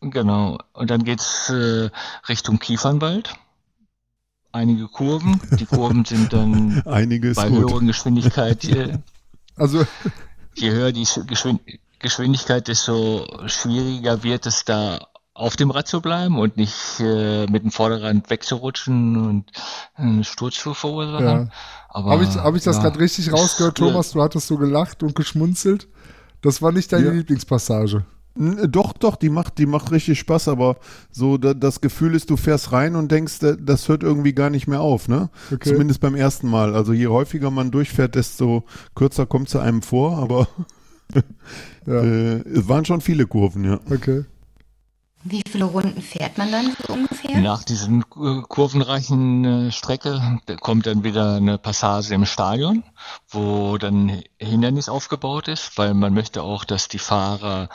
[0.00, 0.58] genau.
[0.72, 1.90] Und dann geht's äh,
[2.28, 3.34] Richtung Kiefernwald.
[4.52, 5.40] Einige Kurven.
[5.58, 7.58] Die Kurven sind dann einige ist bei gut.
[7.70, 8.94] höheren Geschwindigkeit, je,
[9.56, 9.86] Also,
[10.54, 11.60] je höher die Sch- Geschwind
[12.00, 15.00] Geschwindigkeit, desto schwieriger wird es da
[15.34, 19.44] auf dem Rad zu bleiben und nicht äh, mit dem Vorderrand wegzurutschen und
[19.94, 21.24] einen Sturz zu verursachen.
[21.26, 21.48] ja.
[21.90, 24.10] Aber Habe ich, hab ich das ja, gerade richtig rausgehört, Thomas?
[24.12, 25.88] Du hattest so gelacht und geschmunzelt.
[26.42, 27.12] Das war nicht deine Ja.
[27.12, 28.04] Lieblingspassage.
[28.36, 30.76] N- Doch, doch, die macht, die macht richtig Spaß, aber
[31.10, 34.50] so da, das Gefühl ist, du fährst rein und denkst, da- das hört irgendwie gar
[34.50, 35.30] nicht mehr auf, ne?
[35.52, 35.70] Okay.
[35.70, 36.74] Zumindest beim ersten Mal.
[36.74, 40.46] Also je häufiger man durchfährt, desto kürzer kommt es einem vor, aber
[41.88, 43.80] Ja, äh, es waren schon viele Kurven, ja.
[43.90, 44.24] okay.
[45.24, 47.40] Wie viele Runden fährt man dann so ungefähr?
[47.40, 52.84] Nach diesen äh, kurvenreichen äh, Strecke kommt dann wieder eine Passage im Stadion,
[53.28, 57.68] wo dann Hindernis aufgebaut ist, weil man möchte auch, dass die Fahrer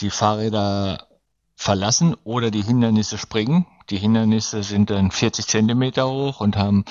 [0.00, 1.06] die Fahrräder
[1.54, 3.66] verlassen oder die Hindernisse springen.
[3.90, 6.84] Die Hindernisse sind dann 40 Zentimeter hoch und haben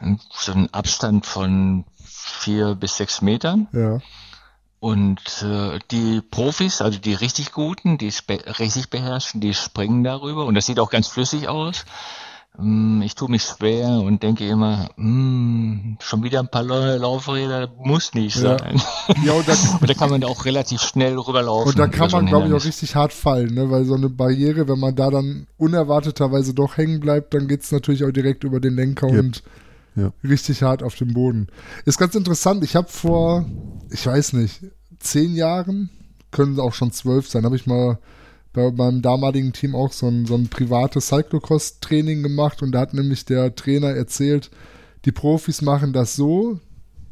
[0.00, 3.68] äh, so einen Abstand von vier bis sechs Metern.
[3.72, 4.00] Ja.
[4.80, 10.04] Und äh, die Profis, also die richtig Guten, die es be richtig beherrschen, die springen
[10.04, 11.84] darüber und das sieht auch ganz flüssig aus.
[12.56, 17.68] Mm, Ich tue mich schwer und denke immer, mm, schon wieder ein paar neue Laufräder
[17.78, 18.58] muss nicht Ja.
[18.58, 18.80] sein.
[19.24, 21.70] Ja, und da, Und da kann man da auch relativ schnell rüberlaufen.
[21.70, 23.70] und da kann man, glaube ich, auch richtig hart fallen, ne?
[23.70, 27.72] weil so eine Barriere, wenn man da dann unerwarteterweise doch hängen bleibt, dann geht es
[27.72, 29.18] natürlich auch direkt über den Lenker Ja.
[29.20, 29.42] und
[29.98, 30.12] Ja.
[30.22, 31.48] richtig hart auf dem Boden.
[31.84, 32.62] Ist ganz interessant.
[32.62, 33.44] Ich habe vor,
[33.90, 34.62] ich weiß nicht,
[35.00, 35.90] zehn Jahren,
[36.30, 37.98] können auch schon zwölf sein, habe ich mal
[38.52, 42.94] bei meinem damaligen Team auch so ein, so ein privates Cyclocross-Training gemacht und da hat
[42.94, 44.50] nämlich der Trainer erzählt,
[45.04, 46.60] die Profis machen das so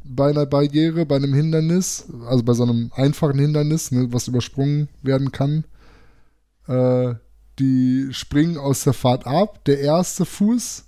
[0.04, 4.88] bei einer Barriere, bei einem Hindernis, also bei so einem einfachen Hindernis, ne, was übersprungen
[5.02, 5.64] werden kann.
[6.68, 7.14] Äh,
[7.58, 10.84] die springen aus der Fahrt ab, der erste Fuß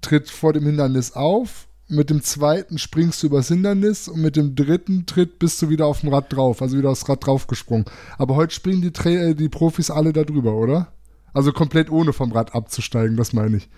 [0.00, 4.54] tritt vor dem Hindernis auf mit dem zweiten springst du übers Hindernis und mit dem
[4.54, 7.84] dritten Tritt bist du wieder auf dem Rad drauf, also wieder aufs Rad draufgesprungen.
[8.16, 10.92] Aber heute springen die, Tra äh, die Profis alle da drüber, oder?
[11.32, 13.68] Also komplett ohne vom Rad abzusteigen, das meine ich.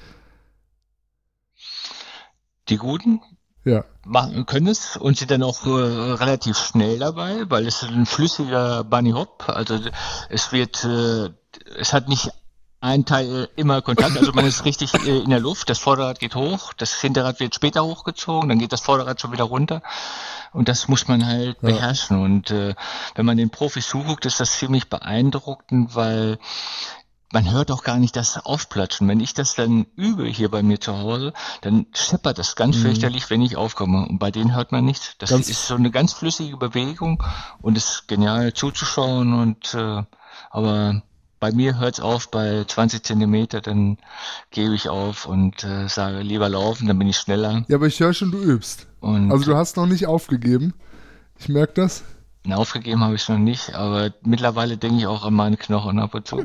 [2.69, 3.21] Die Guten?
[3.65, 3.85] Ja.
[4.05, 8.07] Machen, können es und sind dann auch äh, relativ schnell dabei, weil es ist ein
[8.07, 9.45] flüssiger Bunny Hop.
[9.49, 9.79] Also
[10.29, 11.31] es wird, äh,
[11.79, 12.31] es hat nicht
[12.83, 16.35] ein Teil immer Kontakt, also man ist richtig äh, in der Luft, das Vorderrad geht
[16.35, 19.83] hoch, das Hinterrad wird später hochgezogen, dann geht das Vorderrad schon wieder runter
[20.53, 21.69] und das muss man halt ja.
[21.69, 22.75] beherrschen und äh,
[23.15, 26.39] wenn man den Profis zuguckt, ist das ziemlich beeindruckend, weil
[27.33, 29.09] man hört auch gar nicht das Aufplatschen.
[29.09, 32.83] Wenn ich das dann übe hier bei mir zu Hause, dann scheppert das ganz mhm.
[32.83, 34.07] fürchterlich, wenn ich aufkomme.
[34.07, 35.15] Und bei denen hört man nichts.
[35.17, 37.23] Das ganz ist so eine ganz flüssige Bewegung
[37.63, 40.03] und ist genial zuzuschauen und äh,
[40.51, 41.03] aber
[41.43, 43.99] bei mir hört es auf bei 20 Zentimeter, dann
[44.53, 47.65] gebe ich auf und äh, sage lieber laufen, dann bin ich schneller.
[47.67, 48.87] Ja, aber ich höre schon, du übst.
[49.01, 50.73] Und also du hast noch nicht aufgegeben.
[51.41, 52.05] Ich merke das.
[52.45, 56.15] Na, aufgegeben habe ich noch nicht, aber mittlerweile denke ich auch an meine Knochen ab
[56.15, 56.45] und zu.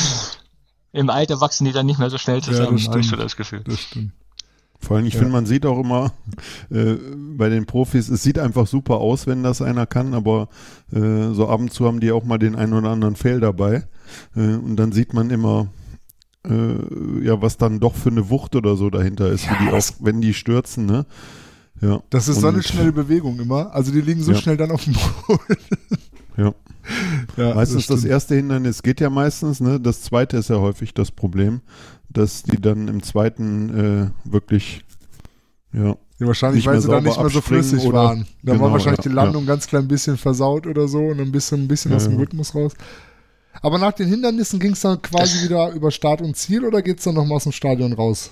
[0.92, 3.36] Im Alter wachsen die dann nicht mehr so schnell zusammen, ja, habe ich so das
[3.36, 3.62] Gefühl.
[3.66, 4.12] Das stimmt.
[4.80, 5.20] Vor allem, ich ja.
[5.20, 6.12] finde, man sieht auch immer
[6.70, 6.94] äh,
[7.36, 10.48] bei den Profis, es sieht einfach super aus, wenn das einer kann, aber
[10.92, 13.86] äh, so ab und zu haben die auch mal den einen oder anderen Fail dabei.
[14.36, 15.68] Äh, und dann sieht man immer,
[16.46, 19.84] äh, ja, was dann doch für eine Wucht oder so dahinter ist, ja, die auch,
[20.00, 21.06] wenn die stürzen, ne?
[21.80, 22.02] Ja.
[22.10, 23.72] Das ist und, so eine schnelle Bewegung immer.
[23.72, 24.38] Also die liegen so ja.
[24.38, 25.56] schnell dann auf dem Boden.
[26.36, 26.54] ja.
[27.38, 27.54] Ja.
[27.54, 29.80] Meistens das, das, erste Hindernis geht ja meistens, ne?
[29.80, 31.60] Das zweite ist ja häufig das Problem,
[32.08, 34.84] dass die dann im zweiten äh, wirklich
[35.72, 35.96] ja.
[36.20, 38.26] Ja, wahrscheinlich, weil sie dann nicht mehr so flüssig oder, waren.
[38.42, 39.48] Da genau, war wahrscheinlich ja, die Landung ja.
[39.48, 42.56] ganz klein bisschen versaut oder so und ein bisschen, ein bisschen ja, aus dem Rhythmus
[42.56, 42.72] raus.
[43.62, 46.98] Aber nach den Hindernissen ging es dann quasi wieder über Start und Ziel oder geht
[46.98, 48.30] es dann nochmal aus dem Stadion raus?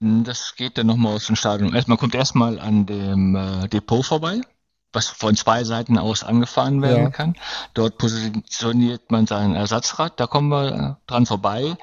[0.00, 1.72] Das geht dann nochmal aus dem Stadion.
[1.72, 4.40] Man kommt erstmal an dem äh, Depot vorbei,
[4.94, 7.10] was von zwei Seiten aus angefahren werden ja.
[7.10, 7.34] kann.
[7.74, 11.76] Dort positioniert man sein Ersatzrad, da kommen wir äh, dran vorbei.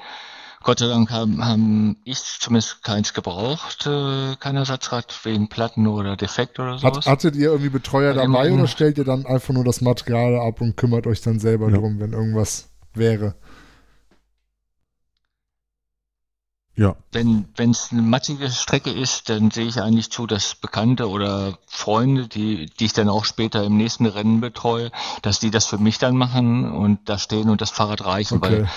[0.62, 6.16] Gott sei Dank haben, haben ich zumindest keins gebraucht, äh, kein Ersatzrad wegen Platten oder
[6.16, 6.98] Defekt oder sowas.
[6.98, 10.38] Hat, hattet ihr irgendwie Betreuer ja, dabei oder stellt ihr dann einfach nur das Material
[10.40, 11.78] ab und kümmert euch dann selber ja.
[11.78, 13.34] drum, wenn irgendwas wäre?
[16.74, 16.96] Ja.
[17.10, 22.28] Wenn es eine matschige Strecke ist, dann sehe ich eigentlich zu, dass Bekannte oder Freunde,
[22.28, 25.98] die, die ich dann auch später im nächsten Rennen betreue, dass die das für mich
[25.98, 28.50] dann machen und da stehen und das Fahrrad reichen, okay.
[28.50, 28.70] weil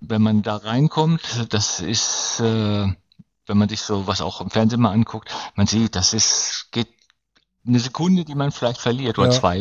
[0.00, 2.86] wenn man da reinkommt, das ist, äh,
[3.46, 6.93] wenn man sich so was auch im Fernsehen mal anguckt, man sieht, das ist, geht
[7.66, 9.38] eine Sekunde, die man vielleicht verliert oder ja.
[9.38, 9.60] zwei.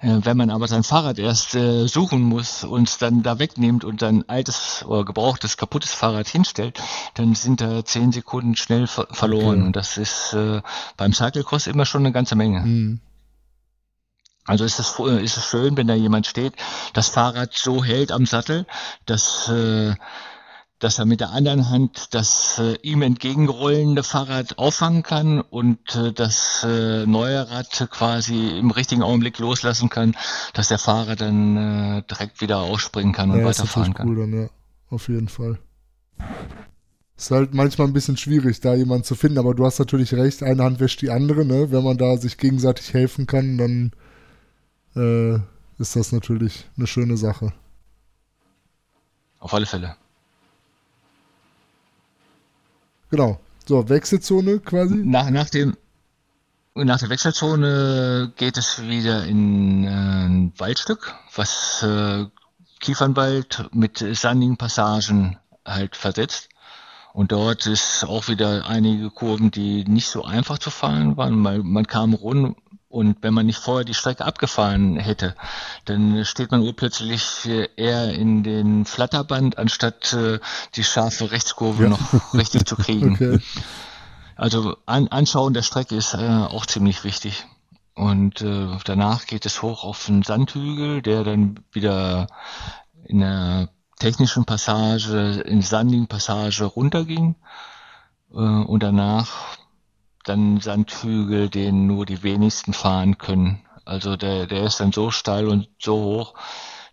[0.00, 4.00] Äh, wenn man aber sein Fahrrad erst äh, suchen muss und dann da wegnimmt und
[4.00, 6.80] sein altes oder gebrauchtes, kaputtes Fahrrad hinstellt,
[7.14, 9.58] dann sind da zehn Sekunden schnell ver verloren.
[9.58, 9.66] Okay.
[9.66, 10.62] Und das ist äh,
[10.96, 12.60] beim Cyclecross immer schon eine ganze Menge.
[12.60, 13.00] Mhm.
[14.46, 16.52] Also ist es, ist es schön, wenn da jemand steht,
[16.92, 18.66] das Fahrrad so hält am Sattel,
[19.06, 19.94] dass, äh,
[20.78, 26.12] dass er mit der anderen Hand das äh, ihm entgegenrollende Fahrrad auffangen kann und äh,
[26.12, 30.16] das äh, neue Rad quasi im richtigen Augenblick loslassen kann,
[30.52, 34.08] dass der Fahrer dann äh, direkt wieder ausspringen kann und ja, weiterfahren kann.
[34.08, 34.48] Cool dann, ja,
[34.90, 35.58] auf jeden Fall.
[37.16, 40.42] Ist halt manchmal ein bisschen schwierig, da jemanden zu finden, aber du hast natürlich recht,
[40.42, 41.70] eine Hand wäscht die andere, ne?
[41.70, 43.92] Wenn man da sich gegenseitig helfen kann, dann
[44.96, 45.38] äh,
[45.80, 47.52] ist das natürlich eine schöne Sache.
[49.38, 49.96] Auf alle Fälle.
[53.14, 53.38] Genau.
[53.64, 54.96] So, Wechselzone quasi.
[54.96, 55.76] Nach, nach dem
[56.74, 62.24] nach der Wechselzone geht es wieder in äh, ein Waldstück, was äh,
[62.80, 66.48] Kiefernwald mit sandigen Passagen halt versetzt.
[67.12, 71.38] Und dort ist auch wieder einige Kurven, die nicht so einfach zu fahren waren.
[71.38, 72.56] Man, man kam rund,
[72.94, 75.34] und wenn man nicht vorher die Strecke abgefahren hätte,
[75.84, 80.38] dann steht man urplötzlich eher in den Flatterband, anstatt äh,
[80.76, 81.88] die scharfe Rechtskurve ja.
[81.88, 83.14] noch richtig zu kriegen.
[83.24, 83.40] Okay.
[84.36, 87.46] Also an, Anschauen der Strecke ist äh, auch ziemlich wichtig.
[87.94, 92.26] Und äh, danach geht es hoch auf den Sandhügel, der dann wieder
[93.04, 93.68] in der
[94.00, 97.36] technischen Passage, in sandigen Passage runterging.
[98.32, 99.56] Äh, und danach
[100.24, 103.60] dann Sandhügel, den nur die wenigsten fahren können.
[103.84, 106.34] Also der, der ist dann so steil und so hoch,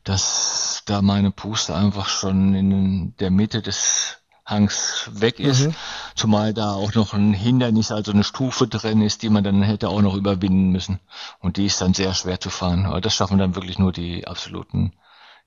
[0.03, 5.67] dass da meine Puste einfach schon in der Mitte des Hangs weg ist.
[5.67, 5.75] Mhm.
[6.15, 9.89] Zumal da auch noch ein Hindernis, also eine Stufe drin ist, die man dann hätte
[9.89, 10.99] auch noch überwinden müssen.
[11.39, 12.85] Und die ist dann sehr schwer zu fahren.
[12.85, 14.93] Aber das schaffen dann wirklich nur die absoluten.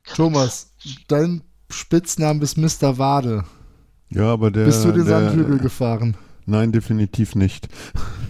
[0.05, 0.17] Krebs.
[0.17, 0.75] Thomas,
[1.09, 2.99] dein Spitzname ist Mr.
[2.99, 3.45] Wade.
[4.11, 4.65] Ja, aber der.
[4.65, 6.17] Bist du den Sandhügel gefahren?
[6.47, 7.69] Nein, definitiv nicht.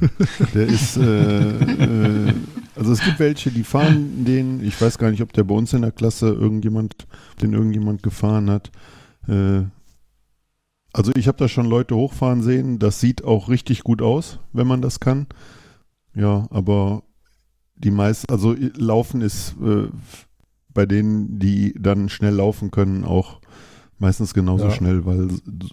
[0.55, 2.33] der ist, äh, äh,
[2.77, 5.73] also es gibt welche, die fahren den, ich weiß gar nicht, ob der bei uns
[5.73, 7.07] in der Klasse irgendjemand,
[7.43, 8.71] den irgendjemand gefahren hat.
[9.27, 9.65] Äh,
[10.93, 14.69] also ich habe da schon Leute hochfahren sehen, das sieht auch richtig gut aus, wenn
[14.69, 15.27] man das kann.
[16.15, 17.03] Ja, aber
[17.75, 19.89] die meisten, also Laufen ist äh,
[20.73, 23.41] bei denen, die dann schnell laufen können, auch
[23.99, 24.71] meistens genauso ja.
[24.71, 25.29] schnell, weil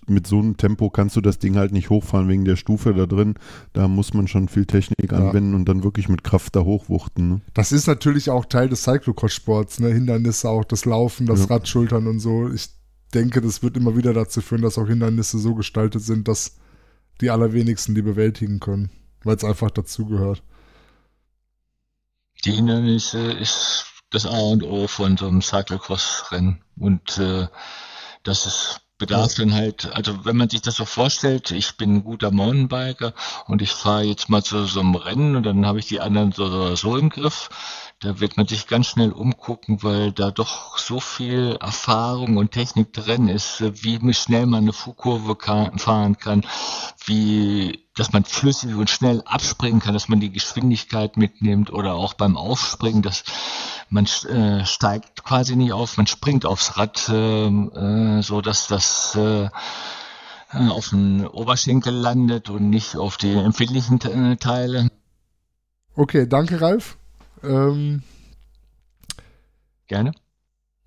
[0.08, 3.06] mit so einem Tempo kannst du das Ding halt nicht hochfahren wegen der Stufe da
[3.06, 3.36] drin.
[3.74, 5.18] Da muss man schon viel Technik ja.
[5.18, 7.30] anwenden und dann wirklich mit Kraft da hochwuchten.
[7.30, 7.42] Ne?
[7.54, 9.90] Das ist natürlich auch Teil des Cyclocross-Sports, ne?
[9.90, 11.46] Hindernisse auch, das Laufen, das ja.
[11.48, 12.50] Radschultern und so.
[12.50, 12.70] Ich
[13.14, 16.58] denke, das wird immer wieder dazu führen, dass auch Hindernisse so gestaltet sind, dass
[17.20, 18.90] die allerwenigsten die bewältigen können,
[19.24, 20.44] weil es einfach dazugehört.
[22.46, 27.48] Die Hindernisse ist das A und O von so einem Cyclocross-Rennen und äh,
[28.24, 32.04] das ist bedarf dann halt, also wenn man sich das so vorstellt, ich bin ein
[32.04, 33.14] guter Mountainbiker
[33.48, 36.32] und ich fahre jetzt mal zu so einem Rennen und dann habe ich die anderen
[36.32, 37.50] so, so, so im Griff,
[38.00, 42.94] da wird man sich ganz schnell umgucken, weil da doch so viel Erfahrung und Technik
[42.94, 45.36] drin ist, wie schnell man eine Fuhrkurve
[45.78, 46.46] fahren kann,
[47.06, 52.14] wie, dass man flüssig und schnell abspringen kann, dass man die Geschwindigkeit mitnimmt oder auch
[52.14, 53.24] beim Aufspringen, dass
[53.92, 59.16] man äh, steigt quasi nicht auf, man springt aufs Rad, äh, äh, so dass das
[59.16, 59.50] äh,
[60.50, 64.90] auf den Oberschenkel landet und nicht auf die empfindlichen äh, Teile.
[65.96, 66.98] Okay, danke Ralf.
[67.44, 68.04] Ähm,
[69.88, 70.14] Gerne.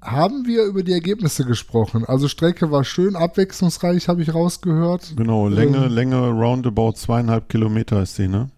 [0.01, 2.07] Haben wir über die Ergebnisse gesprochen?
[2.07, 5.15] Also Strecke war schön abwechslungsreich, habe ich rausgehört.
[5.17, 8.51] Genau, Länge, ähm, Länge roundabout zweieinhalb Kilometer ist sie, ne?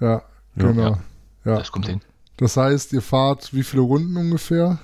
[0.00, 0.22] Ja,
[0.56, 0.82] genau.
[0.82, 0.98] Ja,
[1.44, 1.58] ja.
[1.58, 2.00] Das kommt hin.
[2.36, 4.78] Das heißt, ihr fahrt wie viele Runden ungefähr?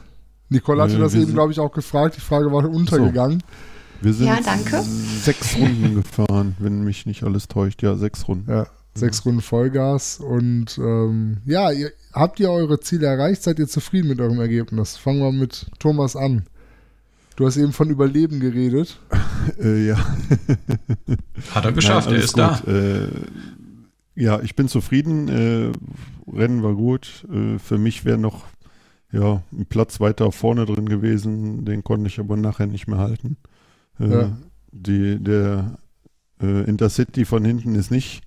[0.48, 2.16] Nicole hatte äh, das eben, glaube ich, auch gefragt.
[2.16, 3.40] Die Frage war untergegangen.
[3.40, 4.04] So.
[4.04, 4.82] Wir sind ja, danke.
[4.82, 7.82] sechs Runden gefahren, wenn mich nicht alles täuscht.
[7.82, 8.50] Ja, sechs Runden.
[8.50, 13.42] Ja, Sechs Runden Vollgas und ähm, ja, ihr, habt ihr eure Ziele erreicht?
[13.42, 14.96] Seid ihr zufrieden mit eurem Ergebnis?
[14.96, 16.44] Fangen wir mit Thomas an.
[17.36, 18.98] Du hast eben von Überleben geredet.
[19.62, 19.96] äh, ja.
[21.54, 22.40] Hat er geschafft, Nein, er ist gut.
[22.42, 22.60] da.
[22.66, 23.08] Äh,
[24.20, 25.28] ja, ich bin zufrieden.
[25.28, 25.72] Äh,
[26.30, 27.26] Rennen war gut.
[27.32, 28.44] Äh, für mich wäre noch
[29.12, 31.64] ja, ein Platz weiter vorne drin gewesen.
[31.64, 33.36] Den konnte ich aber nachher nicht mehr halten.
[33.98, 34.38] Äh, ja.
[34.72, 35.78] Die, der
[36.40, 38.22] äh, Intercity von hinten ist nicht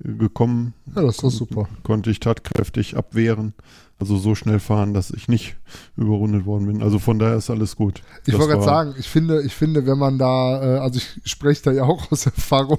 [0.00, 0.74] gekommen.
[0.94, 1.68] Ja, das ist super.
[1.82, 3.54] Konnte ich tatkräftig abwehren.
[3.98, 5.56] Also so schnell fahren, dass ich nicht
[5.96, 6.82] überrundet worden bin.
[6.82, 8.02] Also von daher ist alles gut.
[8.26, 11.62] Ich wollte gerade sagen, ich finde, ich finde, wenn man da, äh, also ich spreche
[11.62, 12.78] da ja auch aus Erfahrung,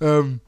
[0.00, 0.40] ähm,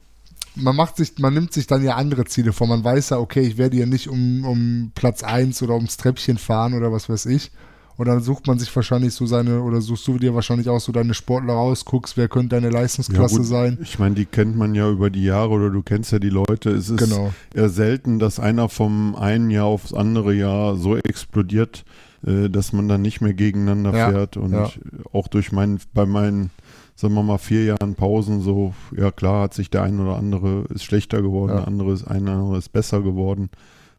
[0.55, 2.67] man macht sich, man nimmt sich dann ja andere Ziele vor.
[2.67, 6.37] Man weiß ja, okay, ich werde hier nicht um, um Platz 1 oder ums Treppchen
[6.37, 7.51] fahren oder was weiß ich.
[7.95, 10.91] Und dann sucht man sich wahrscheinlich so seine, oder suchst du dir wahrscheinlich auch so
[10.91, 13.77] deine Sportler raus, guckst, wer könnte deine Leistungsklasse ja, gut, sein.
[13.81, 16.71] Ich meine, die kennt man ja über die Jahre oder du kennst ja die Leute.
[16.71, 17.31] Es ist genau.
[17.53, 21.85] eher selten, dass einer vom einen Jahr aufs andere Jahr so explodiert,
[22.25, 24.37] äh, dass man dann nicht mehr gegeneinander ja, fährt.
[24.37, 24.71] Und ja.
[25.11, 26.49] auch durch meinen, bei meinen,
[26.95, 30.65] sagen wir mal, vier Jahren Pausen so, ja klar, hat sich der ein oder andere
[30.69, 33.49] ist schlechter geworden, der andere ist, ein andere ist besser geworden.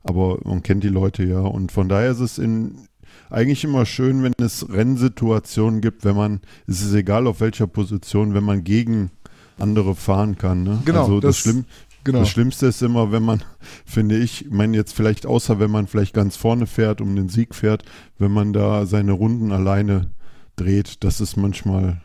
[0.02, 1.40] Aber man kennt die Leute ja.
[1.40, 2.88] Und von daher ist es in,
[3.30, 8.35] eigentlich immer schön, wenn es Rennsituationen gibt, wenn man, es ist egal auf welcher Position,
[8.35, 9.11] wenn man gegen
[9.59, 10.62] andere fahren kann.
[10.62, 10.83] Ne?
[10.85, 11.00] Genau.
[11.00, 11.64] Also das, das, Schlimm,
[12.04, 12.20] genau.
[12.20, 13.42] das Schlimmste ist immer, wenn man,
[13.85, 17.28] finde ich, ich meine jetzt vielleicht außer wenn man vielleicht ganz vorne fährt, um den
[17.28, 17.85] Sieg fährt,
[18.18, 20.11] wenn man da seine Runden alleine
[20.57, 22.01] dreht, das ist manchmal,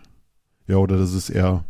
[0.70, 1.66] ja, oder das ist eher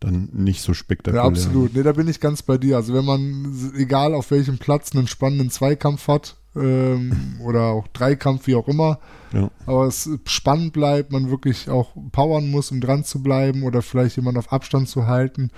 [0.00, 1.24] dann nicht so spektakulär.
[1.24, 1.74] Ja, absolut.
[1.74, 2.76] Nee, da bin ich ganz bei dir.
[2.76, 8.46] Also wenn man, egal auf welchem Platz, einen spannenden Zweikampf hat, ähm, oder auch Dreikampf,
[8.46, 9.00] wie auch immer.
[9.32, 9.50] Ja.
[9.66, 14.16] Aber es spannend bleibt, man wirklich auch powern muss, um dran zu bleiben oder vielleicht
[14.16, 15.50] jemanden auf Abstand zu halten.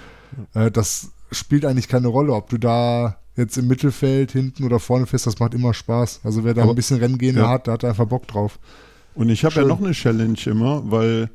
[0.54, 0.66] Ja.
[0.66, 5.06] Äh, das spielt eigentlich keine Rolle, ob du da jetzt im Mittelfeld, hinten oder vorne
[5.06, 6.20] fährst, das macht immer Spaß.
[6.24, 7.48] Also wer da Aber, ein bisschen Renngehen ja.
[7.48, 8.58] hat, der hat einfach Bock drauf.
[9.14, 11.30] Und ich habe ja noch eine Challenge immer, weil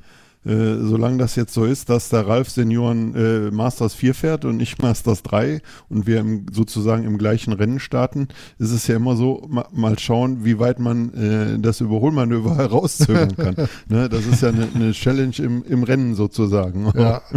[0.50, 4.60] äh, solange das jetzt so ist, dass der Ralf Senioren äh, Masters 4 fährt und
[4.60, 8.28] ich Masters 3 und wir im, sozusagen im gleichen Rennen starten,
[8.58, 13.36] ist es ja immer so, ma, mal schauen, wie weit man äh, das Überholmanöver herauszögern
[13.38, 13.56] kann.
[13.88, 16.92] ne, das ist ja eine, eine Challenge im, im Rennen sozusagen.
[16.96, 17.22] Ja.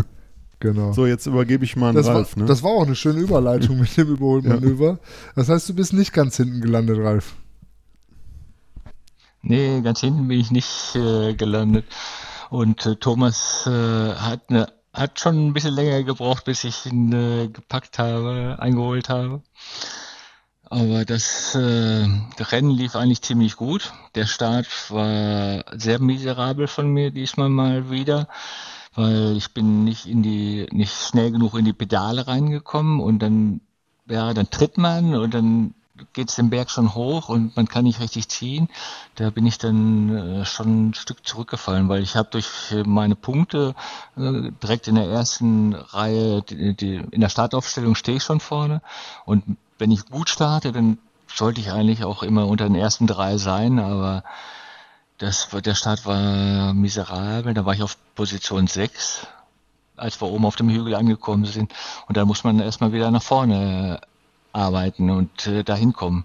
[0.60, 0.92] Genau.
[0.92, 2.36] So, jetzt übergebe ich mal an Das Ralf.
[2.36, 2.46] war, Ne?
[2.48, 5.00] das war auch eine schöne Überleitung mit dem Überholmanöver.
[5.34, 7.34] Das heißt, du bist nicht ganz hinten gelandet, Ralf.
[9.42, 11.84] Nee, ganz hinten bin ich nicht äh, gelandet.
[12.53, 17.11] Und äh, Thomas äh, hat, ne, hat schon ein bisschen länger gebraucht, bis ich ihn
[17.11, 19.42] äh, gepackt habe, eingeholt habe.
[20.64, 22.07] Aber das äh,
[22.38, 23.94] Rennen lief eigentlich ziemlich gut.
[24.14, 28.28] Der Start war sehr miserabel von mir diesmal mal wieder,
[28.94, 33.62] weil ich bin nicht in die, nicht schnell genug in die Pedale reingekommen und dann,
[34.11, 35.74] ja, dann tritt man und dann
[36.12, 38.68] geht's den Berg schon hoch und man kann nicht richtig ziehen.
[39.14, 43.14] Da bin ich dann äh, schon ein Stück zurückgefallen, weil ich habe durch äh, meine
[43.14, 43.74] Punkte
[44.16, 48.82] äh, direkt in der ersten Reihe, in der Startaufstellung stehe ich schon vorne
[49.26, 49.45] und
[49.78, 53.78] wenn ich gut starte, dann sollte ich eigentlich auch immer unter den ersten drei sein,
[53.78, 54.22] aber
[55.18, 57.55] das, der Start war miserabel.
[57.55, 59.26] Da war ich auf Position 6,
[59.97, 61.72] als wir oben auf dem Hügel angekommen sind.
[62.07, 64.01] Und dann muss man erstmal wieder nach vorne
[64.53, 66.24] arbeiten und äh, dahin kommen.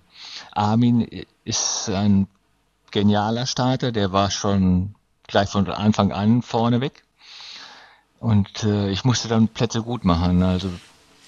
[0.51, 1.07] Armin
[1.43, 2.27] ist ein
[2.91, 4.95] genialer Starter, der war schon
[5.27, 7.03] gleich von Anfang an vorne weg.
[8.19, 10.41] Und äh, ich musste dann Plätze gut machen.
[10.41, 10.69] Also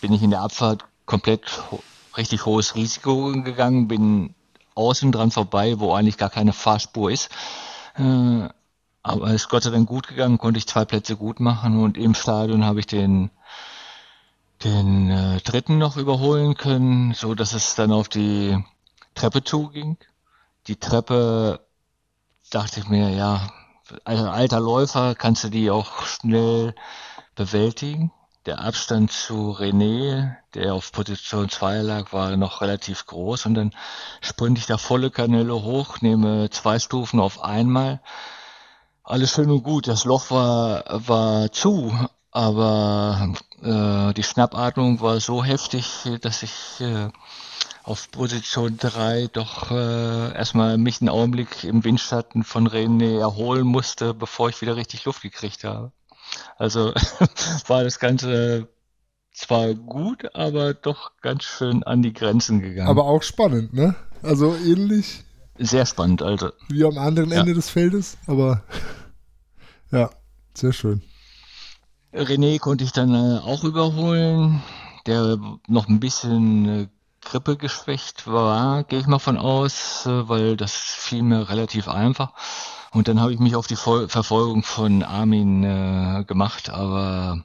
[0.01, 1.81] bin ich in der Abfahrt komplett ho
[2.17, 4.33] richtig hohes Risiko gegangen, bin
[4.75, 7.29] außen dran vorbei, wo eigentlich gar keine Fahrspur ist.
[7.95, 8.49] Äh,
[9.03, 11.97] aber es ist Gott sei Dank gut gegangen, konnte ich zwei Plätze gut machen und
[11.97, 13.29] im Stadion habe ich den
[14.63, 18.57] den äh, dritten noch überholen können, so dass es dann auf die
[19.15, 19.97] Treppe zuging.
[20.67, 21.65] Die Treppe
[22.49, 23.51] dachte ich mir, ja,
[24.03, 26.75] als alter Läufer kannst du die auch schnell
[27.35, 28.11] bewältigen.
[28.45, 33.75] Der Abstand zu René, der auf Position 2 lag, war noch relativ groß und dann
[34.21, 38.01] sprinte ich da volle Kanäle hoch, nehme zwei Stufen auf einmal.
[39.03, 39.87] Alles schön und gut.
[39.87, 41.93] Das Loch war, war zu,
[42.31, 47.09] aber äh, die Schnappatmung war so heftig, dass ich äh,
[47.83, 54.13] auf Position 3 doch äh, erstmal mich einen Augenblick im Windschatten von René erholen musste,
[54.13, 55.91] bevor ich wieder richtig Luft gekriegt habe.
[56.57, 56.93] Also
[57.67, 58.67] war das Ganze
[59.33, 62.89] zwar gut, aber doch ganz schön an die Grenzen gegangen.
[62.89, 63.95] Aber auch spannend, ne?
[64.21, 65.23] Also ähnlich
[65.57, 66.51] Sehr spannend, also.
[66.67, 67.39] wie am anderen Ja.
[67.39, 68.63] Ende des Feldes, aber
[69.91, 70.09] ja,
[70.53, 71.01] sehr schön.
[72.13, 74.63] René konnte ich dann äh, auch überholen,
[75.05, 75.37] der
[75.67, 76.87] noch ein bisschen äh,
[77.21, 82.33] Grippe geschwächt war, gehe ich mal von aus, äh, weil das fiel mir relativ einfach.
[82.91, 87.43] Und dann habe ich mich auf die Vol Verfolgung von Armin äh, gemacht, aber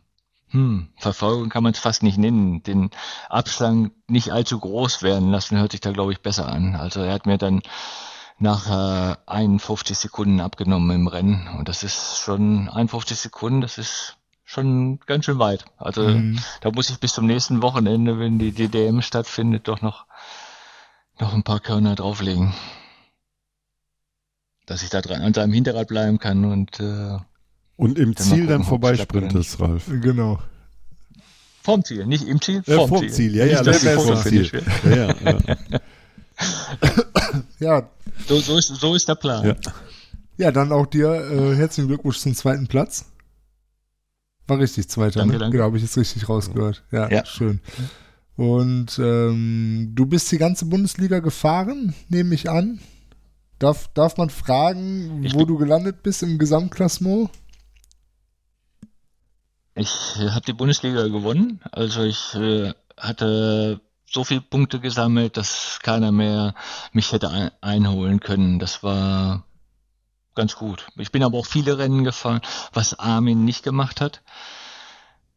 [0.49, 2.63] hm, Verfolgung kann man es fast nicht nennen.
[2.63, 2.91] Den
[3.29, 6.75] Abstand nicht allzu groß werden lassen, hört sich da, glaube ich, besser an.
[6.75, 7.61] Also er hat mir dann
[8.39, 11.49] nach äh, 51 Sekunden abgenommen im Rennen.
[11.59, 14.17] Und das ist schon 51 Sekunden, das ist
[14.55, 15.65] schon ganz schön weit.
[15.77, 16.39] Also Mhm.
[16.63, 20.07] da muss ich bis zum nächsten Wochenende, wenn die DDM stattfindet, doch noch,
[21.21, 22.55] noch ein paar Körner drauflegen.
[24.67, 27.19] Dass ich da dran an seinem Hinterrad bleiben kann und äh,
[27.77, 29.85] Und im Dann Ziel dann gucken, oder vorbeisprintest, Ralf.
[30.01, 30.39] Genau.
[31.63, 33.13] vorm Ziel, nicht im Ziel, Ja, vorm, vorm Ziel.
[33.13, 34.63] Ziel, ja, nicht, ja, das ist Finish Ziel.
[34.85, 35.39] Ja, ja,
[35.71, 35.81] ja.
[37.61, 37.89] Ja,
[38.27, 39.45] So, so, ist, so ist der Plan.
[39.47, 39.55] Ja.
[40.37, 43.07] ja, dann auch dir äh, herzlichen Glückwunsch zum zweiten Platz.
[44.47, 45.39] War richtig, zweiter, Danke, ne?
[45.39, 45.57] danke.
[45.57, 46.83] Genau, habe ich jetzt richtig rausgehört.
[46.91, 47.25] Ja, Ja.
[47.25, 47.61] schön.
[48.37, 52.81] Und ähm, du bist die ganze Bundesliga gefahren, nehme ich an.
[53.61, 57.31] Darf, darf man fragen, Ich wo du gelandet bist im Gesamtklassement?
[59.75, 61.61] Ich äh, habe die Bundesliga gewonnen.
[61.73, 66.55] Also ich äh, hatte so viele Punkte gesammelt, dass keiner mehr
[66.93, 68.59] mich hätte ein einholen können.
[68.59, 69.45] Das war
[70.35, 70.87] ganz gut.
[70.97, 72.41] Ich bin aber auch viele Rennen gefahren,
[72.73, 74.23] was Armin nicht gemacht hat.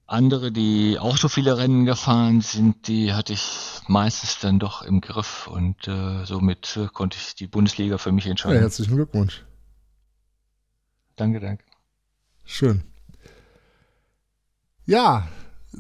[0.10, 5.02] Andere, die auch so viele Rennen gefahren sind, die hatte ich meistens dann doch im
[5.02, 8.60] Griff und äh, somit äh, konnte ich die Bundesliga für mich Ja, entscheiden.
[8.60, 9.43] herzlichen Glückwunsch.
[11.18, 11.64] Danke, danke.
[12.45, 12.84] Schön.
[14.86, 15.28] Ja,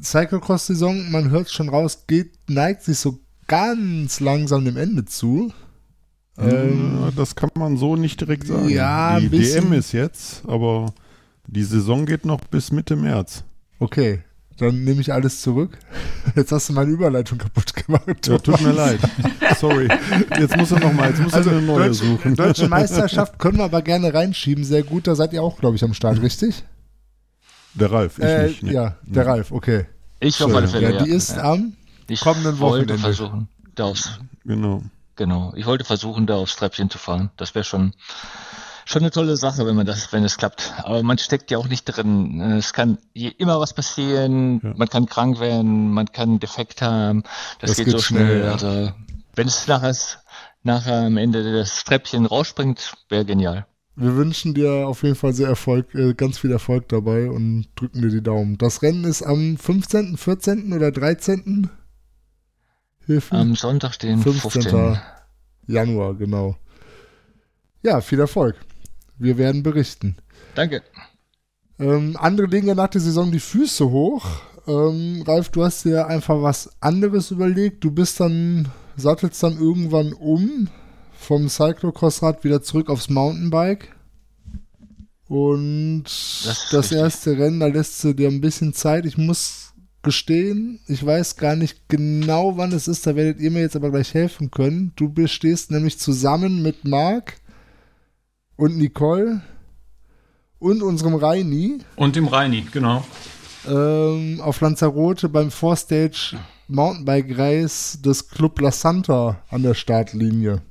[0.01, 5.53] Cyclocross-Saison, man hört schon raus, geht, neigt sich so ganz langsam dem Ende zu.
[6.39, 8.69] Ähm, das kann man so nicht direkt sagen.
[8.69, 9.63] Ja, die bisschen.
[9.69, 10.93] DM ist jetzt, aber
[11.47, 13.43] die Saison geht noch bis Mitte März.
[13.79, 14.21] okay,
[14.59, 15.77] dann nehme ich alles zurück.
[16.35, 18.25] Jetzt hast du meine Überleitung kaputt gemacht.
[18.27, 18.99] Ja, tut mir leid.
[19.59, 19.87] Sorry.
[20.39, 22.35] Jetzt muss er noch mal, jetzt muss Also er eine neue Deutsche, suchen.
[22.35, 24.63] Deutsche Meisterschaft können wir aber gerne reinschieben.
[24.63, 26.63] Sehr gut, da seid ihr auch, glaube ich, am Start, richtig?
[27.75, 28.63] Der Ralf, ich äh, nicht.
[28.63, 28.73] ne?
[28.73, 29.85] Ja, der Ralf, okay.
[30.19, 31.51] Ich auf alle Fälle, Ja, die ist ja.
[31.51, 31.73] am
[32.07, 32.97] Ich kommenden Wochenende.
[32.97, 33.47] versuchen,
[34.43, 34.81] Genau.
[35.17, 35.51] Genau.
[35.55, 37.31] Ich wollte versuchen, da aufs Treppchen zu fahren.
[37.37, 37.93] Das wäre schon,
[38.85, 40.73] schon eine tolle Sache, wenn man das, wenn es klappt.
[40.77, 42.39] Aber man steckt ja auch nicht drin.
[42.39, 44.61] Es kann immer was passieren.
[44.63, 44.73] Ja.
[44.77, 47.23] Man kann krank werden, man kann Defekt haben.
[47.59, 48.25] Das, das geht, geht, so schnell.
[48.25, 48.51] schnell ja.
[48.53, 48.91] Also
[49.35, 49.95] wenn es nachher,
[50.63, 53.65] nachher am Ende das Treppchen rausspringt, wäre genial.
[53.95, 58.03] Wir wünschen dir auf jeden Fall sehr Erfolg, äh, ganz viel Erfolg dabei und drücken
[58.03, 58.59] dir die Daumen.
[58.59, 60.71] Das Rennen ist am 15., 14.
[60.71, 61.71] oder 13.
[63.07, 63.35] Hilfe?
[63.35, 64.61] Am Sonntag, den 15.
[64.61, 64.99] 15.
[65.65, 66.57] Januar, genau.
[67.81, 68.55] Ja, viel Erfolg.
[69.17, 70.17] Wir werden berichten.
[70.55, 70.83] Danke.
[71.79, 74.25] Ähm, andere legen ja nach der Saison die Füße hoch.
[74.67, 77.83] Ähm, Ralf, du hast dir einfach was anderes überlegt.
[77.83, 80.67] Du bist dann, sattelst dann irgendwann um
[81.17, 83.95] vom Cyclocross-Rad wieder zurück aufs Mountainbike.
[85.29, 89.05] Und das, das erste Rennen, da lässt du dir ein bisschen Zeit.
[89.05, 89.66] Ich muss
[90.07, 93.05] gestehen, ich weiß gar nicht genau, wann es ist.
[93.05, 94.93] Da werdet ihr mir jetzt aber gleich helfen können.
[94.95, 97.41] Du bestehst nämlich zusammen mit Marc
[98.55, 99.41] und Nicole
[100.59, 101.79] und unserem Reini.
[101.97, 103.05] Und dem Reini, genau.
[103.67, 106.37] Ähm, auf Lanzarote beim Four-Stage
[106.69, 110.61] Mountainbike-Race des Club La Santa an der Startlinie.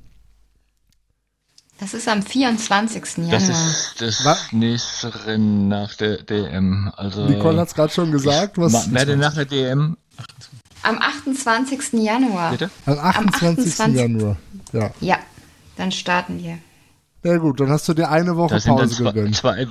[1.79, 3.17] Das ist am 24.
[3.17, 3.31] Januar.
[3.31, 4.51] Das ist das was?
[4.51, 6.91] nächste Rennen nach der DM.
[6.95, 8.57] Also Nicole hat es gerade schon gesagt.
[8.57, 9.95] Was werde nach der DM.
[10.83, 11.93] Am 28.
[11.93, 12.51] Januar.
[12.51, 12.69] Bitte?
[12.85, 13.79] Am 28.
[13.79, 13.95] Am 28.
[13.95, 14.37] Januar.
[14.73, 14.91] Ja.
[15.01, 15.19] Ja,
[15.75, 16.57] dann starten wir.
[17.23, 19.35] Ja gut, dann hast du dir eine Woche Pause gegönnt.
[19.35, 19.67] Zwei,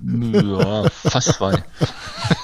[0.00, 1.64] ja, fast zwei.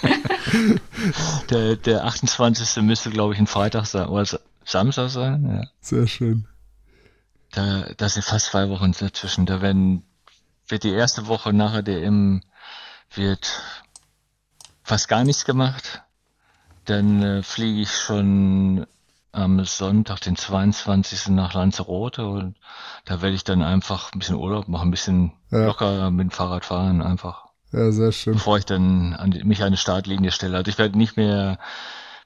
[1.51, 2.83] der, der 28.
[2.83, 4.27] müsste, glaube ich, ein Freitag sein oder
[4.65, 5.45] Samstag sein.
[5.47, 5.69] Ja.
[5.81, 6.47] Sehr schön.
[7.53, 9.47] Da, da sind fast zwei Wochen dazwischen.
[9.47, 10.05] Da werden,
[10.69, 12.43] wird die erste Woche nachher DM
[13.15, 13.63] wird
[14.83, 16.03] fast gar nichts gemacht.
[16.87, 18.87] Dann äh, fliege ich schon
[19.33, 21.29] am Sonntag, den 22.
[21.29, 22.57] nach Lanzarote und
[23.07, 25.67] da werde ich dann einfach ein bisschen Urlaub machen, ein bisschen ja.
[25.67, 27.47] locker mit dem Fahrrad fahren, einfach.
[27.73, 28.35] Ja, sehr schön.
[28.35, 30.59] Bevor ich dann an die, mich an eine Startlinie stelle.
[30.59, 31.59] Also ich werde nicht mehr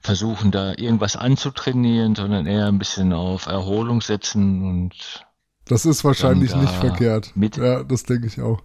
[0.06, 5.26] versuchen, da irgendwas anzutrainieren, sondern eher ein bisschen auf Erholung setzen und
[5.68, 7.32] das ist wahrscheinlich nicht verkehrt.
[7.34, 8.62] Mit ja, das denke ich auch.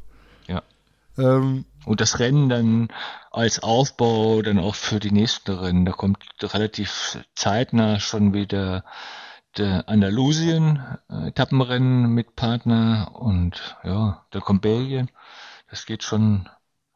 [0.48, 0.62] Ja.
[1.18, 2.90] Ähm, und das Rennen dann
[3.32, 5.86] als Aufbau dann auch für die nächsten Rennen.
[5.86, 8.86] Da kommt relativ zeitnah schon wieder
[9.58, 15.10] der Andalusien-Etappenrennen mit Partner und ja, da kommt Belgien.
[15.72, 16.48] Das geht schon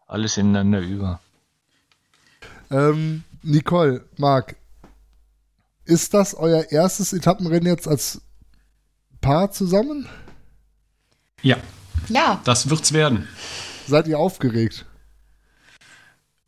[0.05, 1.19] alles ineinander über.
[2.69, 4.55] Ähm, Nicole, Marc,
[5.85, 8.21] ist das euer erstes Etappenrennen jetzt als
[9.21, 10.09] Paar zusammen?
[11.43, 11.57] Ja.
[12.09, 12.41] Ja.
[12.43, 13.27] Das wird's werden.
[13.87, 14.85] Seid ihr aufgeregt?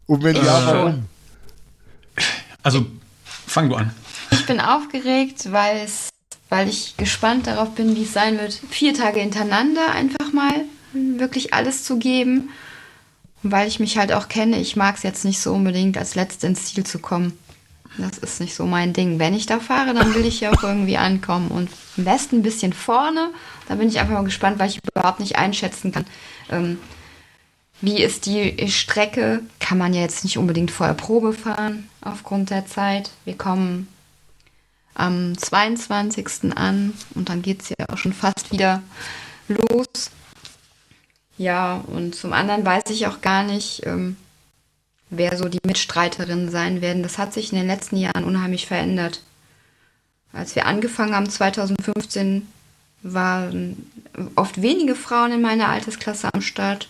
[0.08, 1.06] Und wenn ja, äh, warum?
[2.64, 2.88] Also,
[3.24, 3.94] fang du an.
[4.32, 6.10] Ich bin aufgeregt, weil es,
[6.50, 11.54] weil ich gespannt darauf bin, wie es sein wird, vier Tage hintereinander einfach mal wirklich
[11.54, 12.50] alles zu geben.
[13.52, 16.48] Weil ich mich halt auch kenne, ich mag es jetzt nicht so unbedingt, als Letzte
[16.48, 17.38] ins Ziel zu kommen.
[17.98, 19.18] Das ist nicht so mein Ding.
[19.18, 21.50] Wenn ich da fahre, dann will ich ja auch irgendwie ankommen.
[21.50, 23.32] Und am besten ein bisschen vorne.
[23.68, 26.06] Da bin ich einfach mal gespannt, weil ich überhaupt nicht einschätzen kann,
[26.50, 26.78] ähm,
[27.80, 29.42] wie ist die Strecke?
[29.60, 33.12] Kann man ja jetzt nicht unbedingt vorher Probe fahren aufgrund der Zeit.
[33.24, 33.88] Wir kommen
[34.96, 36.56] am 22.
[36.56, 38.82] an und dann geht es ja auch schon fast wieder
[39.48, 40.10] los.
[41.38, 44.18] Ja, und zum anderen weiß ich auch gar nicht, ähm,
[45.10, 47.04] wer so die Mitstreiterinnen sein werden.
[47.04, 49.22] Das hat sich in den letzten Jahren unheimlich verändert.
[50.34, 52.48] Als wir angefangen haben 2015,
[53.04, 53.90] waren
[54.36, 56.90] oft wenige Frauen in meiner Altersklasse am Start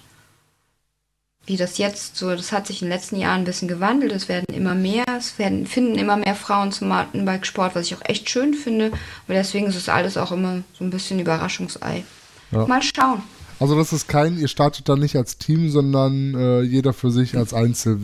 [1.48, 4.12] wie das jetzt so, das hat sich in den letzten Jahren ein bisschen gewandelt.
[4.12, 8.04] Es werden immer mehr, es werden, finden immer mehr Frauen zum Mountainbike-Sport, was ich auch
[8.04, 8.91] echt schön finde.
[9.26, 12.04] Aber deswegen ist es alles auch immer so ein bisschen Überraschungsei.
[12.52, 12.68] Ja.
[12.68, 13.24] Mal schauen.
[13.60, 17.36] Also das ist kein, ihr startet dann nicht als Team, sondern äh, jeder für sich
[17.38, 17.99] als Einzel.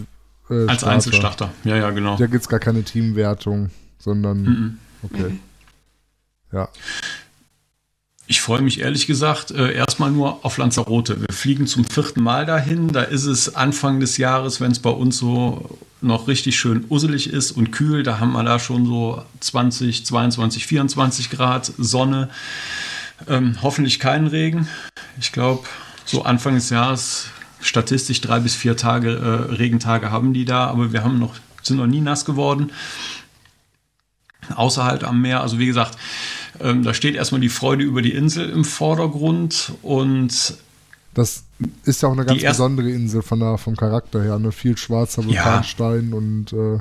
[0.49, 2.17] Äh, als Einzelstarter, ja, ja, genau.
[2.17, 4.41] Da gibt es gar keine Teamwertung, sondern.
[4.41, 4.71] Mm -mm.
[5.03, 5.29] Okay.
[5.29, 5.39] Mm
[6.53, 6.69] ja.
[8.25, 11.19] Ich freue mich ehrlich gesagt äh, erstmal nur auf Lanzarote.
[11.19, 12.87] Wir fliegen zum vierten Mal dahin.
[12.87, 17.29] Da ist es Anfang des Jahres, wenn es bei uns so noch richtig schön usselig
[17.31, 18.03] ist und kühl.
[18.03, 22.29] Da haben wir da schon so 20, 22, 24 Grad Sonne.
[23.27, 24.67] Ähm, hoffentlich keinen Regen.
[25.19, 25.65] Ich glaube,
[26.05, 27.27] so Anfang des Jahres
[27.61, 31.77] statistisch drei bis vier Tage äh, Regentage haben die da, aber wir haben noch, sind
[31.77, 32.71] noch nie nass geworden.
[34.53, 35.41] Außerhalb am Meer.
[35.41, 35.97] Also wie gesagt,
[36.59, 40.57] ähm, da steht erstmal die Freude über die Insel im Vordergrund und
[41.13, 41.43] das
[41.85, 44.39] ist ja auch eine ganz besondere Insel von der, vom Charakter her.
[44.39, 44.51] Ne?
[44.51, 46.15] Viel schwarzer Vulkanstein ja.
[46.15, 46.79] und äh,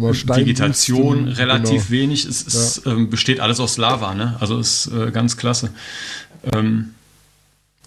[0.00, 1.90] Vegetation relativ genau.
[1.90, 2.24] wenig.
[2.24, 2.92] Es, es ja.
[2.92, 4.36] ähm, besteht alles aus Lava, ne?
[4.40, 5.70] Also ist äh, ganz klasse.
[6.52, 6.94] Ähm,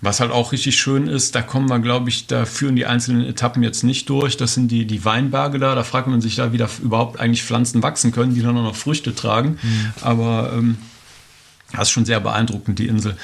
[0.01, 3.25] was halt auch richtig schön ist, da kommen wir, glaube ich, da führen die einzelnen
[3.25, 4.37] Etappen jetzt nicht durch.
[4.37, 5.73] Das sind die, die Weinberge da.
[5.73, 8.63] Da fragt man sich da, wie da überhaupt eigentlich Pflanzen wachsen können, die dann auch
[8.63, 9.57] noch Früchte tragen.
[9.61, 9.93] Mhm.
[10.01, 10.77] Aber ähm,
[11.71, 13.15] das ist schon sehr beeindruckend, die Insel.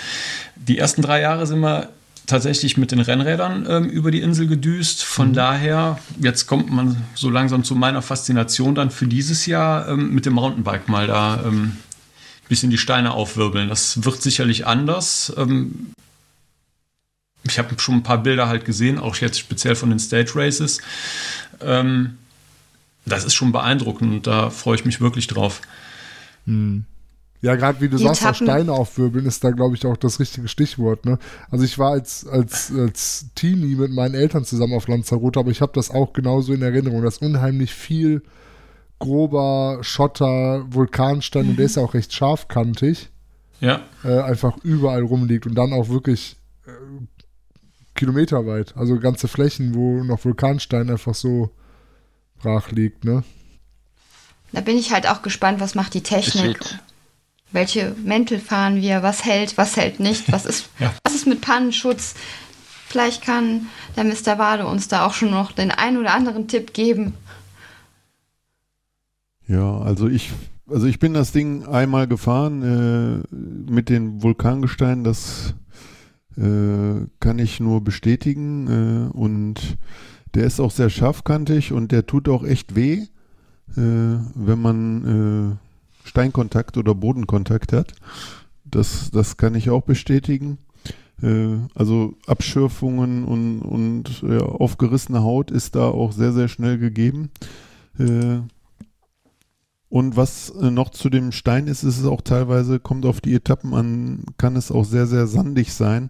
[0.56, 1.90] Die ersten drei Jahre sind wir
[2.32, 5.04] tatsächlich mit den Rennrädern ähm, über die Insel gedüst.
[5.04, 5.34] Von mhm.
[5.34, 10.26] daher, jetzt kommt man so langsam zu meiner Faszination dann für dieses Jahr ähm, mit
[10.26, 11.78] dem Mountainbike mal da ähm,
[12.52, 13.70] bisschen die Steine aufwirbeln.
[13.70, 15.34] Das wird sicherlich anders.
[15.38, 15.94] Ähm,
[17.44, 20.82] ich habe schon ein paar Bilder halt gesehen, auch jetzt speziell von den Stage Races.
[21.62, 22.18] Ähm,
[23.06, 25.62] das ist schon beeindruckend und da freue ich mich wirklich drauf.
[26.46, 26.86] Hm.
[27.42, 30.20] Ja, gerade wie du die sagst, auch Steine aufwirbeln ist da, glaube ich, auch das
[30.20, 31.06] richtige Stichwort.
[31.06, 31.18] Ne?
[31.50, 35.62] Also ich war als, als, als Teenie mit meinen Eltern zusammen auf Lanzarote, aber ich
[35.62, 38.22] habe das auch genauso in Erinnerung, dass unheimlich viel
[39.00, 41.50] grober Schotter, Vulkanstein, mhm.
[41.52, 43.10] und der ist ja auch recht scharfkantig,
[43.60, 43.82] ja.
[44.04, 46.38] Äh, einfach überall rumliegt und dann auch wirklich
[46.68, 46.72] äh,
[47.96, 51.50] kilometerweit, also ganze Flächen, wo noch Vulkanstein einfach so
[52.40, 53.24] brach liegt, ne?
[54.52, 56.60] Da bin ich halt auch gespannt, was macht die Technik
[57.52, 60.94] welche Mäntel fahren wir, was hält, was hält nicht, was ist, ja.
[61.04, 62.16] was ist mit Pannenschutz.
[62.88, 64.38] Vielleicht kann der Mr.
[64.38, 67.14] Wade uns da auch schon noch den einen oder anderen Tipp geben.
[69.48, 70.32] Ja, also ich,
[70.70, 73.36] also ich bin das Ding einmal gefahren äh,
[73.72, 75.56] mit den Vulkangesteinen, das
[76.38, 79.78] äh, kann ich nur bestätigen äh, und
[80.34, 83.08] der ist auch sehr scharfkantig und der tut auch echt weh, äh,
[83.76, 85.71] wenn man äh,
[86.04, 87.94] Steinkontakt oder Bodenkontakt hat.
[88.66, 90.58] Das, das kann ich auch bestätigen.
[91.22, 97.30] Äh, also Abschürfungen und, und ja, aufgerissene Haut ist da auch sehr, sehr schnell gegeben.
[97.98, 98.42] Äh,
[99.92, 103.34] und was äh, noch zu dem Stein ist, ist es auch teilweise, kommt auf die
[103.34, 106.10] Etappen an, kann es auch sehr, sehr sandig sein,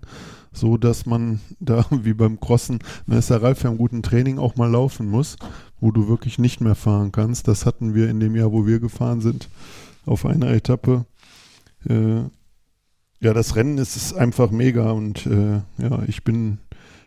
[0.54, 4.38] so dass man da wie beim Crossen, da ist der Ralf ja im guten Training
[4.38, 5.36] auch mal laufen muss,
[5.80, 7.48] wo du wirklich nicht mehr fahren kannst.
[7.48, 9.50] Das hatten wir in dem Jahr, wo wir gefahren sind,
[10.06, 11.06] auf einer Etappe.
[11.88, 12.22] Äh,
[13.20, 16.60] ja, das Rennen ist einfach mega und äh, ja, ich bin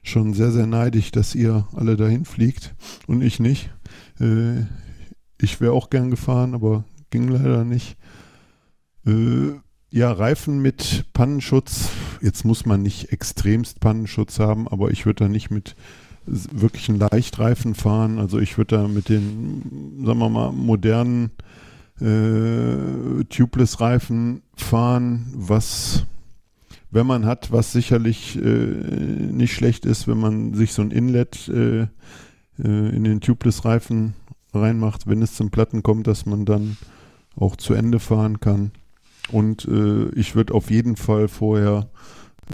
[0.03, 2.75] schon sehr, sehr neidisch, dass ihr alle dahin fliegt
[3.07, 3.71] und ich nicht.
[4.21, 4.63] Äh,
[5.41, 7.97] ich wäre auch gern gefahren, aber ging leider nicht.
[9.07, 9.55] Äh,
[9.91, 11.89] ja, Reifen mit Pannenschutz.
[12.21, 15.77] Jetzt muss man nicht extremst Pannenschutz haben, aber ich würde da nicht mit
[16.27, 18.19] wirklichen Leichtreifen fahren.
[18.19, 21.31] Also ich würde da mit den, sagen wir mal, modernen
[22.01, 26.07] äh, Tubeless-Reifen fahren, was,
[26.91, 31.49] wenn man hat, was sicherlich äh, nicht schlecht ist, wenn man sich so ein Inlet
[31.49, 31.87] äh, äh,
[32.59, 34.15] in den Tubeless-Reifen
[34.53, 36.77] reinmacht, wenn es zum Platten kommt, dass man dann
[37.37, 38.73] auch zu Ende fahren kann.
[39.31, 41.89] Und äh, ich würde auf jeden Fall vorher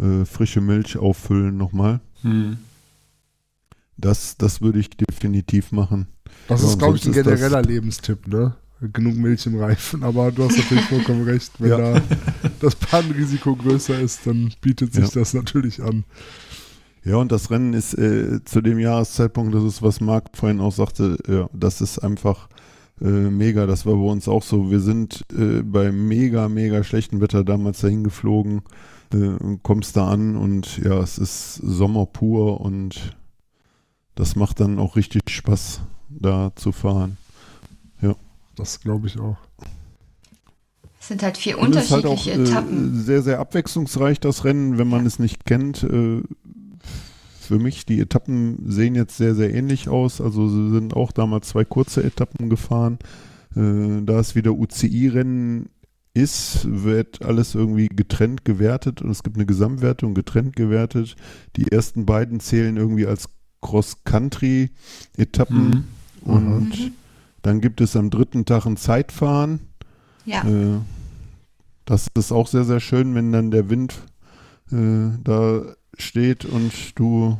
[0.00, 2.00] äh, frische Milch auffüllen nochmal.
[2.22, 2.58] Hm.
[3.96, 6.06] Das, das würde ich definitiv machen.
[6.48, 8.54] Das ja, ist, glaube ich, ein genereller Lebenstipp, ne?
[8.92, 11.78] Genug Milch im Reifen, aber du hast natürlich vollkommen recht, wenn ja.
[11.78, 12.02] da
[12.60, 15.20] das Pannenrisiko größer ist, dann bietet sich ja.
[15.20, 16.04] das natürlich an.
[17.04, 20.72] Ja, und das Rennen ist äh, zu dem Jahreszeitpunkt, das ist, was Marc vorhin auch
[20.72, 22.48] sagte, ja, das ist einfach
[23.00, 23.66] äh, mega.
[23.66, 24.70] Das war bei uns auch so.
[24.70, 28.62] Wir sind äh, bei mega, mega schlechtem Wetter damals dahin geflogen,
[29.14, 33.16] äh, kommst da an und ja, es ist Sommer pur und
[34.14, 37.16] das macht dann auch richtig Spaß, da zu fahren.
[38.60, 39.38] Das glaube ich auch.
[41.00, 42.94] Es sind halt vier und unterschiedliche halt auch, Etappen.
[42.94, 45.06] Äh, sehr, sehr abwechslungsreich, das Rennen, wenn man ja.
[45.06, 45.82] es nicht kennt.
[45.82, 46.20] Äh,
[47.40, 50.20] für mich, die Etappen sehen jetzt sehr, sehr ähnlich aus.
[50.20, 52.98] Also sie sind auch damals zwei kurze Etappen gefahren.
[53.56, 55.70] Äh, da es wieder UCI-Rennen
[56.12, 61.16] ist, wird alles irgendwie getrennt gewertet und es gibt eine Gesamtwertung getrennt gewertet.
[61.56, 63.30] Die ersten beiden zählen irgendwie als
[63.62, 65.84] Cross-Country-Etappen mhm.
[66.30, 66.92] und mhm.
[67.42, 69.60] Dann gibt es am dritten Tag ein Zeitfahren.
[70.24, 70.42] Ja.
[70.44, 70.80] Äh,
[71.84, 74.00] das ist auch sehr, sehr schön, wenn dann der Wind
[74.70, 75.62] äh, da
[75.96, 77.38] steht und du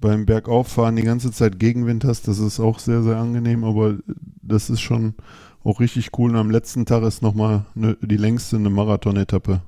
[0.00, 2.28] beim Bergauffahren die ganze Zeit Gegenwind hast.
[2.28, 3.98] Das ist auch sehr, sehr angenehm, aber
[4.42, 5.14] das ist schon
[5.62, 6.30] auch richtig cool.
[6.30, 9.62] Und am letzten Tag ist nochmal ne, die längste eine Marathon-Etappe.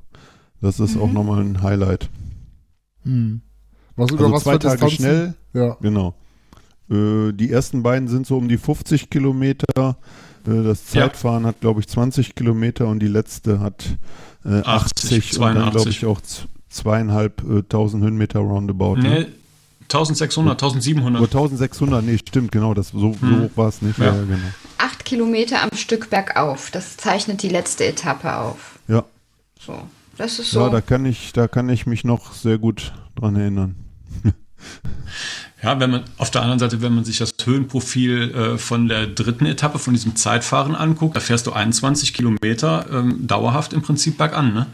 [0.61, 1.03] Das ist mhm.
[1.03, 2.09] auch nochmal ein Highlight.
[3.05, 3.43] Mhm.
[3.97, 5.35] Was über also was zwei Tage schnell.
[5.53, 5.76] Ja.
[5.80, 6.14] Genau.
[6.93, 9.97] Äh, die ersten beiden sind so um die 50 Kilometer.
[10.47, 11.49] Äh, das Zeitfahren ja.
[11.49, 13.84] hat, glaube ich, 20 Kilometer und die letzte hat
[14.45, 16.20] äh, 80, 80 und dann, glaube ich, auch
[16.68, 18.97] zweieinhalbtausend Höhenmeter roundabout.
[18.97, 19.03] Ne?
[19.03, 19.26] Nee, ne?
[19.84, 21.22] 1600, 1700.
[21.22, 23.16] Oder 1600, nee, stimmt, genau, das, so, hm.
[23.20, 23.99] so hoch war es nicht.
[23.99, 24.07] Ja.
[24.07, 24.12] ja.
[24.12, 24.38] genau.
[24.78, 28.78] Acht Kilometer am Stück bergauf, das zeichnet die letzte Etappe auf.
[28.88, 29.05] Ja.
[29.61, 29.74] So.
[30.18, 30.61] Das ist so.
[30.61, 33.76] Ja, da kann ich, da kann ich mich noch sehr gut dran erinnern.
[35.63, 39.07] Ja, wenn man auf der anderen Seite, wenn man sich das Höhenprofil äh, von der
[39.07, 44.19] dritten Etappe von diesem Zeitfahren anguckt, da fährst du 21 Kilometer ähm, dauerhaft im Prinzip
[44.19, 44.53] bergan.
[44.53, 44.67] Ne?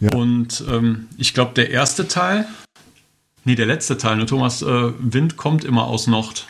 [0.00, 0.12] Ja.
[0.14, 2.46] Und ähm, ich glaube, der erste Teil,
[3.44, 6.48] nee, der letzte Teil, ne, Thomas, äh, Wind kommt immer aus Nord.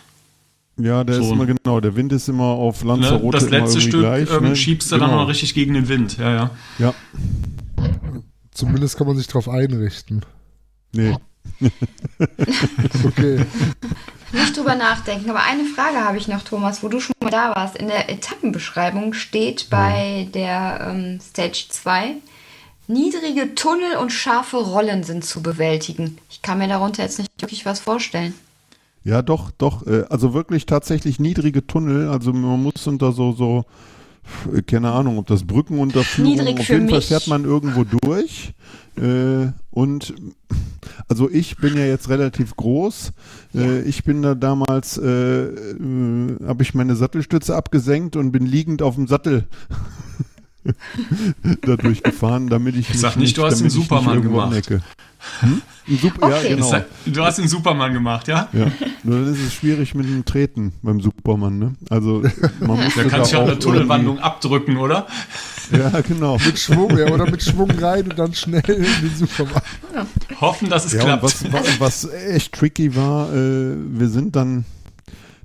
[0.78, 3.80] Ja, der so ist immer genau, der Wind ist immer auf Lanzarote ne, Das letzte
[3.82, 4.56] Stück gleich, ähm, ne?
[4.56, 5.08] schiebst du genau.
[5.08, 6.50] dann noch richtig gegen den Wind, ja, ja.
[6.78, 6.94] Ja.
[8.52, 10.24] Zumindest kann man sich darauf einrichten.
[10.92, 11.16] Nee.
[13.06, 13.44] okay.
[14.32, 17.54] Nicht drüber nachdenken, aber eine Frage habe ich noch, Thomas, wo du schon mal da
[17.54, 17.76] warst.
[17.76, 22.16] In der Etappenbeschreibung steht bei der ähm, Stage 2,
[22.88, 26.18] niedrige Tunnel und scharfe Rollen sind zu bewältigen.
[26.30, 28.34] Ich kann mir darunter jetzt nicht wirklich was vorstellen.
[29.04, 29.86] Ja, doch, doch.
[29.86, 32.10] Äh, also wirklich tatsächlich niedrige Tunnel.
[32.10, 33.64] Also man muss unter so, so,
[34.66, 36.92] keine Ahnung, ob das Brückenunterführung, Niedrig auf jeden mich.
[36.92, 38.54] Fall fährt man irgendwo durch.
[38.96, 40.14] Äh, und
[41.08, 43.12] also ich bin ja jetzt relativ groß.
[43.52, 43.62] Ja.
[43.62, 48.82] Äh, ich bin da damals, äh, äh, habe ich meine Sattelstütze abgesenkt und bin liegend
[48.82, 49.46] auf dem Sattel
[51.62, 54.70] dadurch gefahren, damit ich, ich sag nicht, nicht, du hast den Superman gemacht.
[55.40, 55.62] Hm?
[56.00, 56.50] Super, okay.
[56.50, 56.84] ja, genau.
[57.06, 58.48] Du hast den Superman gemacht, ja?
[58.52, 58.66] Ja.
[59.02, 61.74] Nur dann ist es schwierig mit dem Treten beim Superman, ne?
[61.90, 62.22] Also
[62.60, 65.06] man muss da kannst du ja eine Tunnelwandlung abdrücken, oder?
[65.72, 66.36] Ja, genau.
[66.44, 69.62] mit Schwung, ja, oder mit Schwung rein und dann schnell in den Superman.
[69.94, 70.06] Ja.
[70.40, 71.22] Hoffen, dass es ja, klappt.
[71.22, 74.64] Was, was, was, echt tricky war, äh, wir sind dann,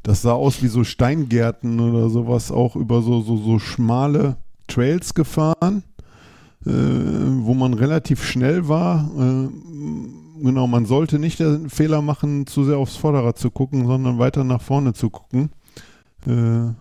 [0.04, 5.14] das sah aus wie so Steingärten oder sowas, auch über so, so, so schmale Trails
[5.14, 5.84] gefahren
[6.66, 9.10] äh, wo man relativ schnell war.
[9.18, 9.50] Äh,
[10.42, 14.44] genau, man sollte nicht den Fehler machen, zu sehr aufs Vorderrad zu gucken, sondern weiter
[14.44, 15.50] nach vorne zu gucken.
[16.26, 16.74] Äh,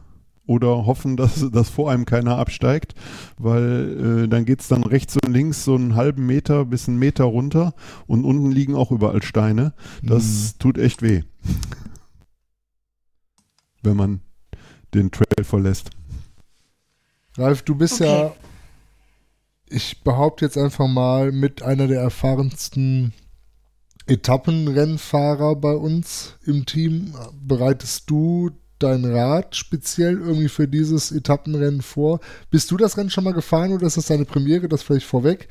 [0.46, 2.94] oder hoffen, dass, dass vor einem keiner absteigt,
[3.38, 6.98] weil äh, dann geht es dann rechts und links so einen halben Meter bis einen
[6.98, 7.74] Meter runter
[8.06, 9.72] und unten liegen auch überall Steine.
[10.02, 10.24] Das
[10.54, 10.58] mhm.
[10.58, 11.22] tut echt weh,
[13.82, 14.20] wenn man
[14.94, 15.90] den Trail verlässt.
[17.38, 18.04] Ralf, du bist okay.
[18.04, 18.32] ja
[19.72, 23.12] ich behaupte jetzt einfach mal, mit einer der erfahrensten
[24.06, 27.14] Etappenrennfahrer bei uns im Team.
[27.40, 32.20] Bereitest du dein Rad speziell irgendwie für dieses Etappenrennen vor?
[32.50, 34.68] Bist du das Rennen schon mal gefahren oder ist das deine Premiere?
[34.68, 35.48] Das vielleicht vorweg?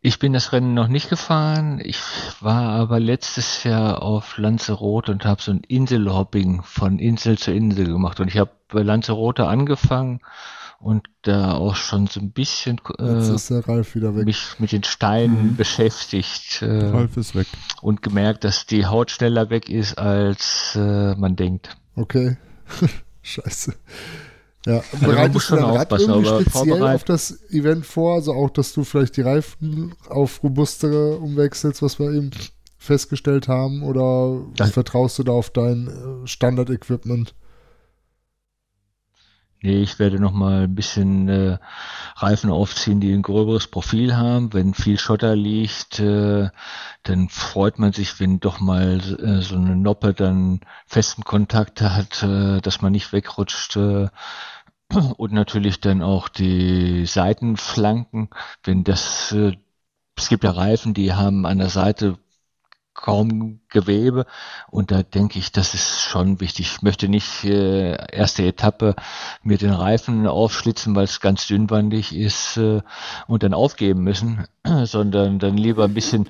[0.00, 1.80] Ich bin das Rennen noch nicht gefahren.
[1.82, 1.98] Ich
[2.40, 7.86] war aber letztes Jahr auf Lanzarote und habe so ein Inselhopping von Insel zu Insel
[7.86, 8.20] gemacht.
[8.20, 10.20] Und ich habe bei Lanzarote angefangen
[10.86, 15.56] und da auch schon so ein bisschen äh, mich mit den Steinen mhm.
[15.56, 16.62] beschäftigt.
[16.62, 17.48] Äh, Ralf ist weg.
[17.82, 21.76] Und gemerkt, dass die Haut schneller weg ist, als äh, man denkt.
[21.96, 22.36] Okay.
[23.22, 23.74] Scheiße.
[24.64, 28.14] Ja, also bereitest du dein Rad irgendwie speziell auf das Event vor?
[28.14, 32.30] Also auch, dass du vielleicht die Reifen auf robustere umwechselst, was wir eben
[32.78, 33.82] festgestellt haben?
[33.82, 37.34] Oder das vertraust du da auf dein äh, Standard-Equipment?
[39.66, 41.58] Nee, ich werde noch mal ein bisschen äh,
[42.14, 44.52] Reifen aufziehen, die ein gröberes Profil haben.
[44.52, 46.50] Wenn viel Schotter liegt, äh,
[47.02, 52.22] dann freut man sich, wenn doch mal äh, so eine Noppe dann festen Kontakt hat,
[52.22, 53.74] äh, dass man nicht wegrutscht.
[53.76, 54.08] Äh,
[55.16, 58.30] und natürlich dann auch die Seitenflanken,
[58.62, 59.56] wenn das äh,
[60.16, 62.18] es gibt ja Reifen, die haben an der Seite
[62.96, 64.26] kaum Gewebe.
[64.70, 66.72] Und da denke ich, das ist schon wichtig.
[66.72, 68.96] Ich möchte nicht äh, erste Etappe
[69.42, 72.82] mir den Reifen aufschlitzen, weil es ganz dünnwandig ist äh,
[73.26, 74.46] und dann aufgeben müssen,
[74.84, 76.28] sondern dann lieber ein bisschen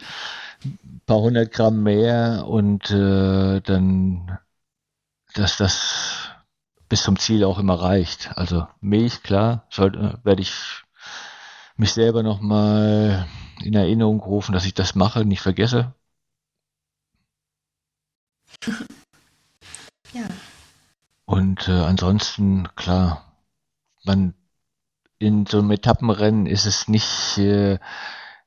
[0.65, 4.39] ein paar hundert Gramm mehr und äh, dann,
[5.35, 6.31] dass das
[6.89, 8.31] bis zum Ziel auch immer reicht.
[8.37, 10.53] Also Milch, klar, sollte, werde ich
[11.77, 13.27] mich selber nochmal
[13.63, 15.95] in Erinnerung rufen, dass ich das mache, nicht vergesse.
[20.13, 20.27] ja.
[21.25, 23.37] Und äh, ansonsten, klar,
[24.05, 24.35] man
[25.19, 27.79] in so einem Etappenrennen ist es nicht äh,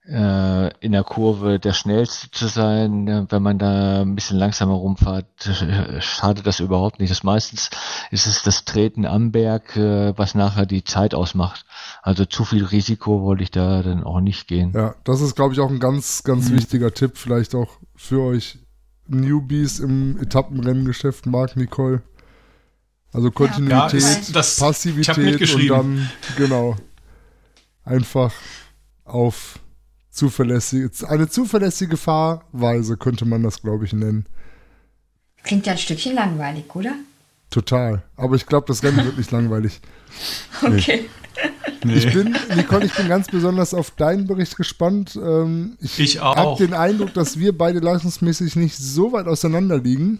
[0.09, 3.03] äh, in der Kurve der schnellste zu sein.
[3.03, 3.27] Ne?
[3.29, 7.11] Wenn man da ein bisschen langsamer rumfahrt, äh, schadet das überhaupt nicht.
[7.11, 7.69] Das meistens
[8.11, 11.65] ist es das Treten am Berg, äh, was nachher die Zeit ausmacht.
[12.01, 14.71] Also zu viel Risiko wollte ich da dann auch nicht gehen.
[14.73, 16.57] Ja, das ist, glaube ich, auch ein ganz, ganz mhm.
[16.57, 18.59] wichtiger Tipp, vielleicht auch für euch
[19.09, 22.01] Newbies im Etappenrennengeschäft mag, Nicole.
[23.11, 26.75] Also Kontinuität, ja, das, Passivität und dann, genau,
[27.83, 28.31] einfach
[29.03, 29.59] auf
[30.11, 34.27] zuverlässige, eine zuverlässige Fahrweise könnte man das, glaube ich, nennen.
[35.43, 36.93] Klingt ja ein Stückchen langweilig, oder?
[37.49, 38.03] Total.
[38.15, 39.81] Aber ich glaube, das Rennen wird nicht langweilig.
[40.61, 41.03] Okay.
[41.03, 41.28] Nee.
[41.87, 45.17] Ich bin, Nicole, ich bin ganz besonders auf deinen Bericht gespannt.
[45.21, 50.19] Ähm, ich ich habe den Eindruck, dass wir beide leistungsmäßig nicht so weit auseinander liegen.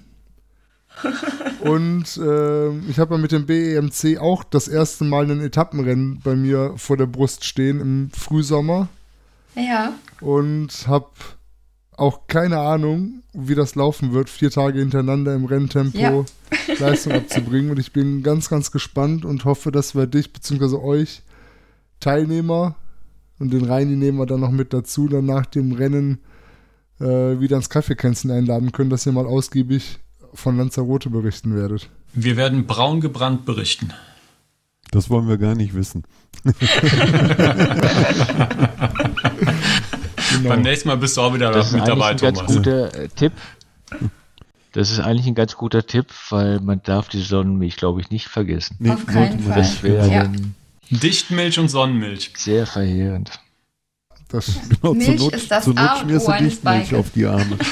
[1.62, 6.36] Und äh, ich habe ja mit dem BEMC auch das erste Mal ein Etappenrennen bei
[6.36, 8.88] mir vor der Brust stehen im Frühsommer.
[9.55, 9.93] Ja.
[10.22, 11.10] Und habe
[11.97, 16.26] auch keine Ahnung, wie das laufen wird, vier Tage hintereinander im Renntempo ja.
[16.80, 17.72] Leistung abzubringen.
[17.72, 20.78] Und ich bin ganz, ganz gespannt und hoffe, dass wir dich bzw.
[20.78, 21.22] euch
[21.99, 22.75] Teilnehmer
[23.39, 26.19] und den Reini nehmen wir dann noch mit dazu, dann nach dem Rennen
[26.99, 29.99] äh, wieder ins Kaffeekränzchen einladen können, dass ihr mal ausgiebig
[30.33, 31.89] von Lanzarote berichten werdet.
[32.13, 33.93] Wir werden braun gebrannt berichten.
[34.91, 36.03] Das wollen wir gar nicht wissen.
[36.43, 36.53] genau.
[40.49, 42.39] Beim nächsten Mal bist du auch wieder das mit dabei, Thomas.
[42.39, 43.33] Das ist ein ganz guter äh, Tipp.
[44.71, 48.27] Das ist eigentlich ein ganz guter Tipp, weil man darf die Sonnenmilch, glaube ich, nicht
[48.27, 48.77] vergessen.
[48.79, 49.57] Nee, Auf keinen Fall.
[49.57, 50.31] Das wäre ja.
[50.89, 52.31] Dichtmilch und Sonnenmilch.
[52.35, 53.39] Sehr verheerend.
[54.29, 57.57] Das, genau, Milch zur Not, ist das zur Not schmierst du Dichtmilch auf die Arme.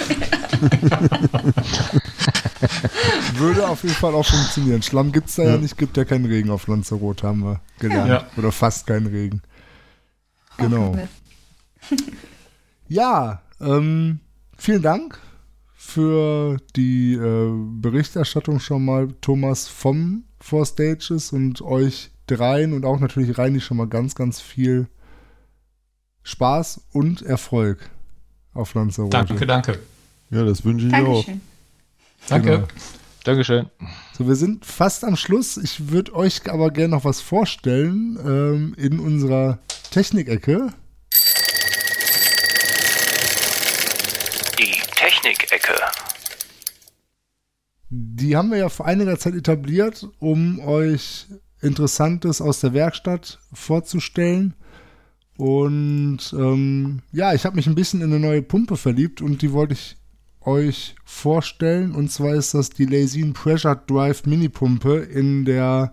[3.36, 4.82] Würde auf jeden Fall auch funktionieren.
[4.82, 5.50] Schlamm gibt es da ja.
[5.52, 5.58] ja.
[5.58, 8.10] nicht, gibt ja keinen Regen auf Lanzarote, haben wir gelernt.
[8.10, 8.28] Ja.
[8.38, 9.44] Oder fast keinen Regen.
[10.58, 10.98] Genau.
[12.88, 14.20] ja, ähm,
[14.58, 15.20] vielen Dank
[15.76, 23.00] für die äh, Berichterstattung schon mal, Thomas vom Four Stages und euch dreien und auch
[23.00, 24.88] natürlich Reini schon mal ganz, ganz viel
[26.24, 27.90] Spaß und Erfolg
[28.54, 29.12] auf Lanzarote.
[29.12, 29.80] Danke, danke.
[30.30, 31.36] Ja, das wünsche ich Dankeschön.
[31.36, 32.30] auch.
[32.30, 32.52] Danke.
[32.52, 32.68] Genau.
[33.24, 33.70] Dankeschön.
[34.18, 35.58] So, wir sind fast am Schluss.
[35.58, 39.60] Ich würde euch aber gerne noch was vorstellen ähm, in unserer
[39.92, 40.74] Technikecke.
[44.58, 45.74] Die Technikecke.
[47.90, 51.28] Die haben wir ja vor einiger Zeit etabliert, um euch
[51.62, 54.54] Interessantes aus der Werkstatt vorzustellen.
[55.38, 59.52] Und ähm, ja, ich habe mich ein bisschen in eine neue Pumpe verliebt und die
[59.52, 59.98] wollte ich
[60.42, 61.94] euch vorstellen.
[61.94, 65.92] Und zwar ist das die Lazine Pressure Drive Mini Pumpe in der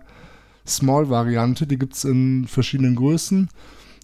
[0.65, 1.67] Small-Variante.
[1.67, 3.49] Die gibt es in verschiedenen Größen.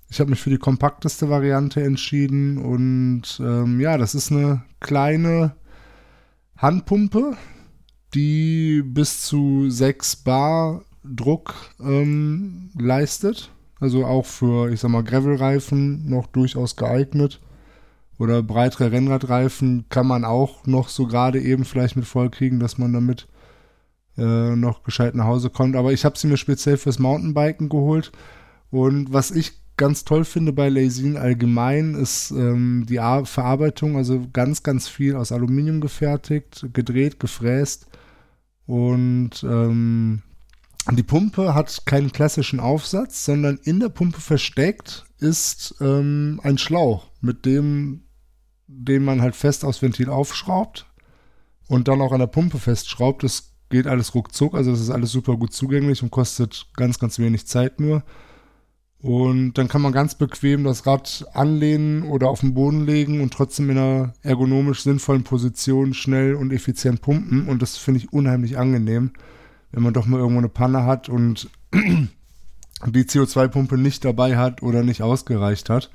[0.10, 2.58] Ich habe mich für die kompakteste Variante entschieden.
[2.58, 5.56] Und ähm, ja, das ist eine kleine
[6.58, 7.38] Handpumpe,
[8.14, 13.52] die bis zu 6 Bar Druck ähm, leistet.
[13.80, 17.42] Also auch für, ich sag mal, Gravel-Reifen noch durchaus geeignet.
[18.20, 22.78] Oder breitere Rennradreifen kann man auch noch so gerade eben vielleicht mit voll kriegen, dass
[22.78, 23.28] man damit
[24.18, 25.76] äh, noch gescheit nach Hause kommt.
[25.76, 28.12] Aber ich habe sie mir speziell fürs Mountainbiken geholt.
[28.70, 34.28] Und was ich ganz toll finde bei Lazine allgemein ist ähm, die Ar Verarbeitung, also
[34.32, 37.88] ganz, ganz viel aus Aluminium gefertigt, gedreht, gefräst.
[38.68, 40.22] Und ähm,
[40.90, 47.08] die Pumpe hat keinen klassischen Aufsatz, sondern in der Pumpe versteckt ist ähm, ein Schlauch,
[47.22, 48.04] mit dem
[48.74, 50.86] den man halt fest aufs Ventil aufschraubt
[51.68, 53.24] und dann auch an der Pumpe festschraubt.
[53.24, 57.20] Das geht alles ruckzuck, also das ist alles super gut zugänglich und kostet ganz, ganz
[57.20, 58.04] wenig Zeit nur.
[59.00, 63.34] Und dann kann man ganz bequem das Rad anlehnen oder auf den Boden legen und
[63.34, 67.50] trotzdem in einer ergonomisch sinnvollen Position schnell und effizient pumpen.
[67.50, 69.12] Und das finde ich unheimlich angenehm
[69.72, 74.84] wenn man doch mal irgendwo eine Panne hat und die CO2-Pumpe nicht dabei hat oder
[74.84, 75.92] nicht ausgereicht hat.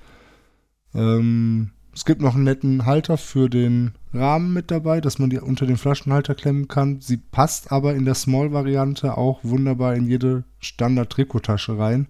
[0.94, 5.38] Ähm, es gibt noch einen netten Halter für den Rahmen mit dabei, dass man die
[5.38, 7.00] unter den Flaschenhalter klemmen kann.
[7.00, 12.08] Sie passt aber in der Small-Variante auch wunderbar in jede Standard-Trikottasche rein.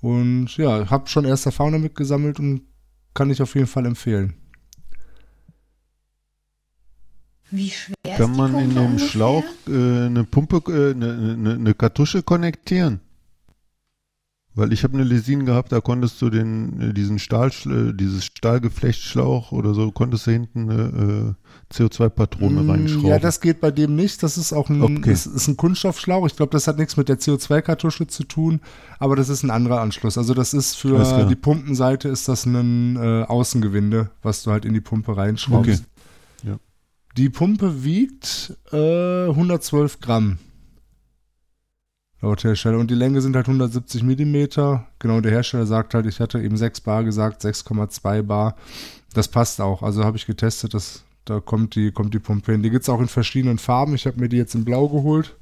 [0.00, 2.62] Und ja, habe schon erste Erfahrung damit gesammelt und
[3.14, 4.34] kann ich auf jeden Fall empfehlen.
[7.50, 9.08] Wie schwer Kann man in dem ungefähr?
[9.08, 13.00] Schlauch äh, eine Pumpe, äh, eine, eine, eine, Kartusche konnektieren?
[14.54, 18.24] Weil ich habe eine Lesin gehabt, da konntest du den, äh, diesen Stahl, äh, dieses
[18.24, 21.36] Stahlgeflechtschlauch oder so, konntest du hinten eine
[21.70, 23.08] äh, CO2-Patrone mm, reinschrauben.
[23.08, 24.22] Ja, das geht bei dem nicht.
[24.22, 25.12] Das ist auch ein, okay.
[25.12, 26.26] ist, ist ein Kunststoffschlauch.
[26.26, 28.60] Ich glaube, das hat nichts mit der CO2-Kartusche zu tun,
[28.98, 30.18] aber das ist ein anderer Anschluss.
[30.18, 34.74] Also das ist für die Pumpenseite ist das ein äh, Außengewinde, was du halt in
[34.74, 35.70] die Pumpe reinschraubst.
[35.70, 35.97] Okay.
[37.18, 40.38] Die Pumpe wiegt äh, 112 Gramm.
[42.20, 42.78] Laut Hersteller.
[42.78, 44.86] Und die Länge sind halt 170 Millimeter.
[45.00, 48.54] Genau, der Hersteller sagt halt, ich hatte eben 6 Bar gesagt, 6,2 Bar.
[49.14, 49.82] Das passt auch.
[49.82, 52.62] Also habe ich getestet, dass, da kommt die, kommt die Pumpe hin.
[52.62, 53.96] Die gibt es auch in verschiedenen Farben.
[53.96, 55.34] Ich habe mir die jetzt in Blau geholt.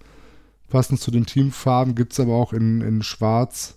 [0.71, 3.77] Passend zu den Teamfarben gibt es aber auch in, in Schwarz.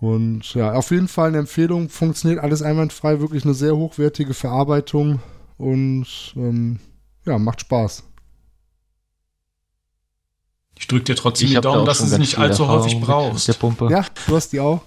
[0.00, 1.90] Und ja, auf jeden Fall eine Empfehlung.
[1.90, 3.20] Funktioniert alles einwandfrei.
[3.20, 5.20] Wirklich eine sehr hochwertige Verarbeitung
[5.60, 6.06] und
[6.36, 6.78] ähm,
[7.26, 8.04] ja, macht Spaß.
[10.78, 13.30] Ich drücke dir trotzdem Ich die da Daumen, dass du sie nicht allzu häufig Erfahrung
[13.30, 13.48] brauchst.
[13.48, 13.88] Der Pumpe.
[13.90, 14.80] Ja, du hast die auch.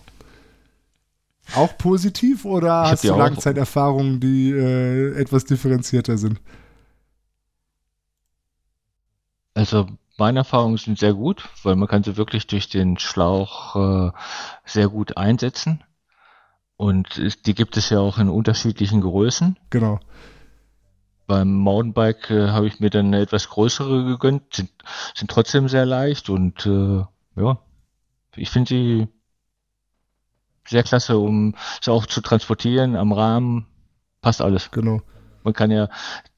[1.56, 3.10] Auch positiv oder hast du.
[3.16, 6.40] Langzeiterfahrungen, die äh, etwas differenzierter sind?
[9.54, 14.12] Also meine Erfahrungen sind sehr gut, weil man kann sie wirklich durch den Schlauch äh,
[14.66, 15.84] sehr gut einsetzen.
[16.76, 19.58] Und es- die gibt es ja auch in unterschiedlichen Größen.
[19.70, 20.00] Genau.
[21.26, 24.70] Beim Mountainbike äh, habe ich mir dann eine etwas größere gegönnt, sind,
[25.16, 27.04] sind trotzdem sehr leicht und äh,
[27.36, 27.60] ja,
[28.36, 29.08] ich finde sie
[30.68, 33.68] sehr klasse, um sie auch zu transportieren am Rahmen.
[34.22, 34.72] Passt alles.
[34.72, 35.02] Genau.
[35.44, 35.90] Man kann ja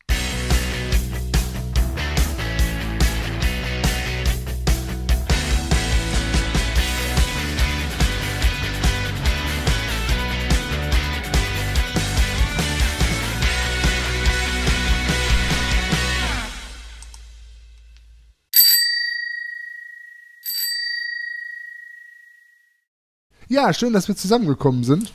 [23.48, 25.12] Ja, schön, dass wir zusammengekommen sind.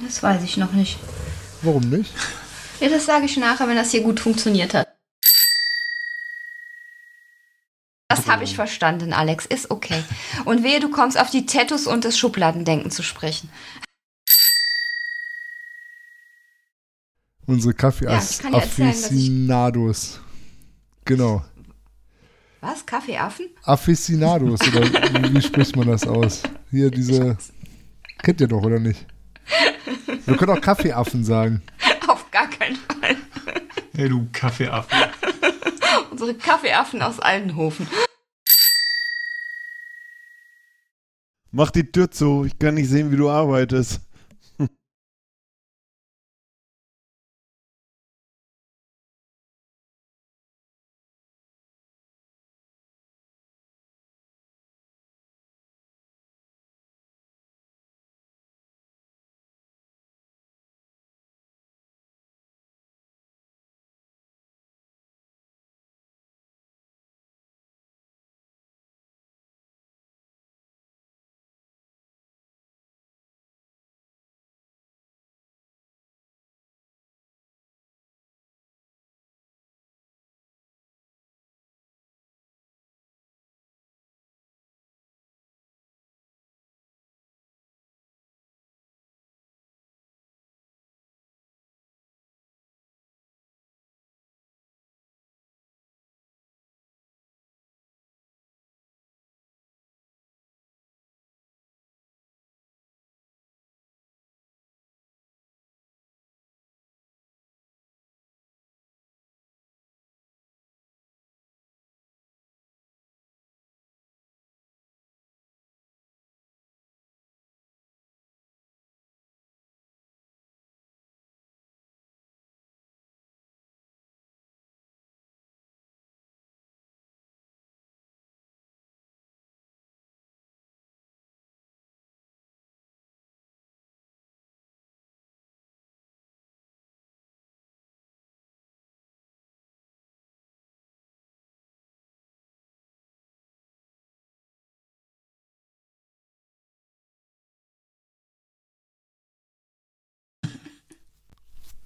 [0.00, 0.98] Das weiß ich noch nicht.
[1.62, 2.12] Warum nicht?
[2.80, 4.88] Ja, das sage ich nachher, wenn das hier gut funktioniert hat.
[8.08, 9.44] Das habe ich verstanden, Alex.
[9.46, 10.02] Ist okay.
[10.44, 13.50] Und wehe, du kommst auf die Tattoos und das Schubladendenken zu sprechen.
[17.46, 20.20] Unsere Ja, dass ich- Kaffee-Aficionados.
[21.04, 21.44] Genau.
[22.64, 22.86] Was?
[22.86, 23.50] Kaffeeaffen?
[23.64, 24.86] Aficionados, oder
[25.22, 26.42] wie, wie spricht man das aus?
[26.70, 27.36] Hier diese.
[28.22, 29.06] Kennt ihr doch, oder nicht?
[30.24, 31.62] Wir können auch Kaffeeaffen sagen.
[32.08, 33.16] Auf gar keinen Fall.
[33.94, 34.88] Hey, du Kaffeeaffe.
[36.10, 37.86] Unsere Kaffeeaffen aus Aldenhofen.
[41.50, 44.00] Mach die Tür zu, ich kann nicht sehen, wie du arbeitest.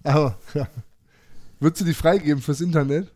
[0.05, 0.67] Aber, ja.
[1.61, 3.11] Würdest du die freigeben fürs Internet?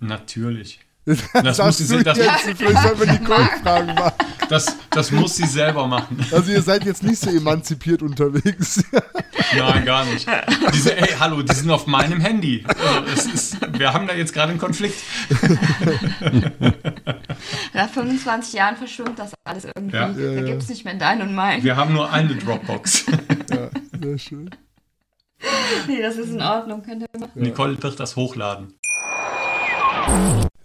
[0.00, 0.80] Natürlich.
[1.04, 2.42] Das, Das muss sie sehen, das- jetzt.
[2.56, 3.86] Vielleicht sollten wir Nicole fragen.
[3.94, 4.12] Mal.
[4.48, 6.24] Das, das muss sie selber machen.
[6.30, 8.84] Also ihr seid jetzt nicht so emanzipiert unterwegs.
[9.56, 10.26] Nein, gar nicht.
[10.72, 12.64] Diese, ey, hallo, die sind auf meinem Handy.
[12.68, 14.94] Also, es ist, wir haben da jetzt gerade einen Konflikt.
[17.74, 19.96] Nach 25 Jahren verschwimmt das alles irgendwie.
[19.96, 20.10] Ja.
[20.10, 21.62] Ja, da gibt es nicht mehr dein und mein.
[21.62, 23.06] Wir haben nur eine Dropbox.
[23.50, 23.70] ja,
[24.00, 24.50] sehr schön.
[25.88, 26.82] Nee, das ist in Ordnung.
[26.82, 27.32] Könnt ihr machen.
[27.34, 28.74] Nicole wird das hochladen.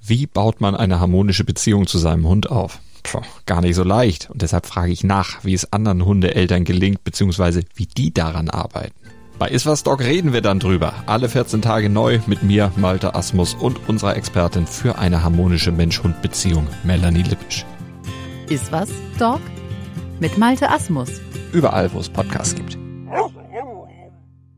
[0.02, 2.80] Wie baut man eine harmonische Beziehung zu seinem Hund auf?
[3.04, 4.30] Puh, gar nicht so leicht.
[4.30, 8.94] Und deshalb frage ich nach, wie es anderen Hundeeltern gelingt, beziehungsweise wie die daran arbeiten.
[9.40, 10.94] Bei Iswas Dog reden wir dann drüber.
[11.06, 16.68] Alle 14 Tage neu mit mir, Malte Asmus und unserer Expertin für eine harmonische Mensch-Hund-Beziehung,
[16.84, 17.64] Melanie Lippisch.
[18.50, 19.42] Ist was, Dog?
[20.20, 21.10] Mit Malte Asmus.
[21.52, 22.78] Überall, wo es Podcasts gibt.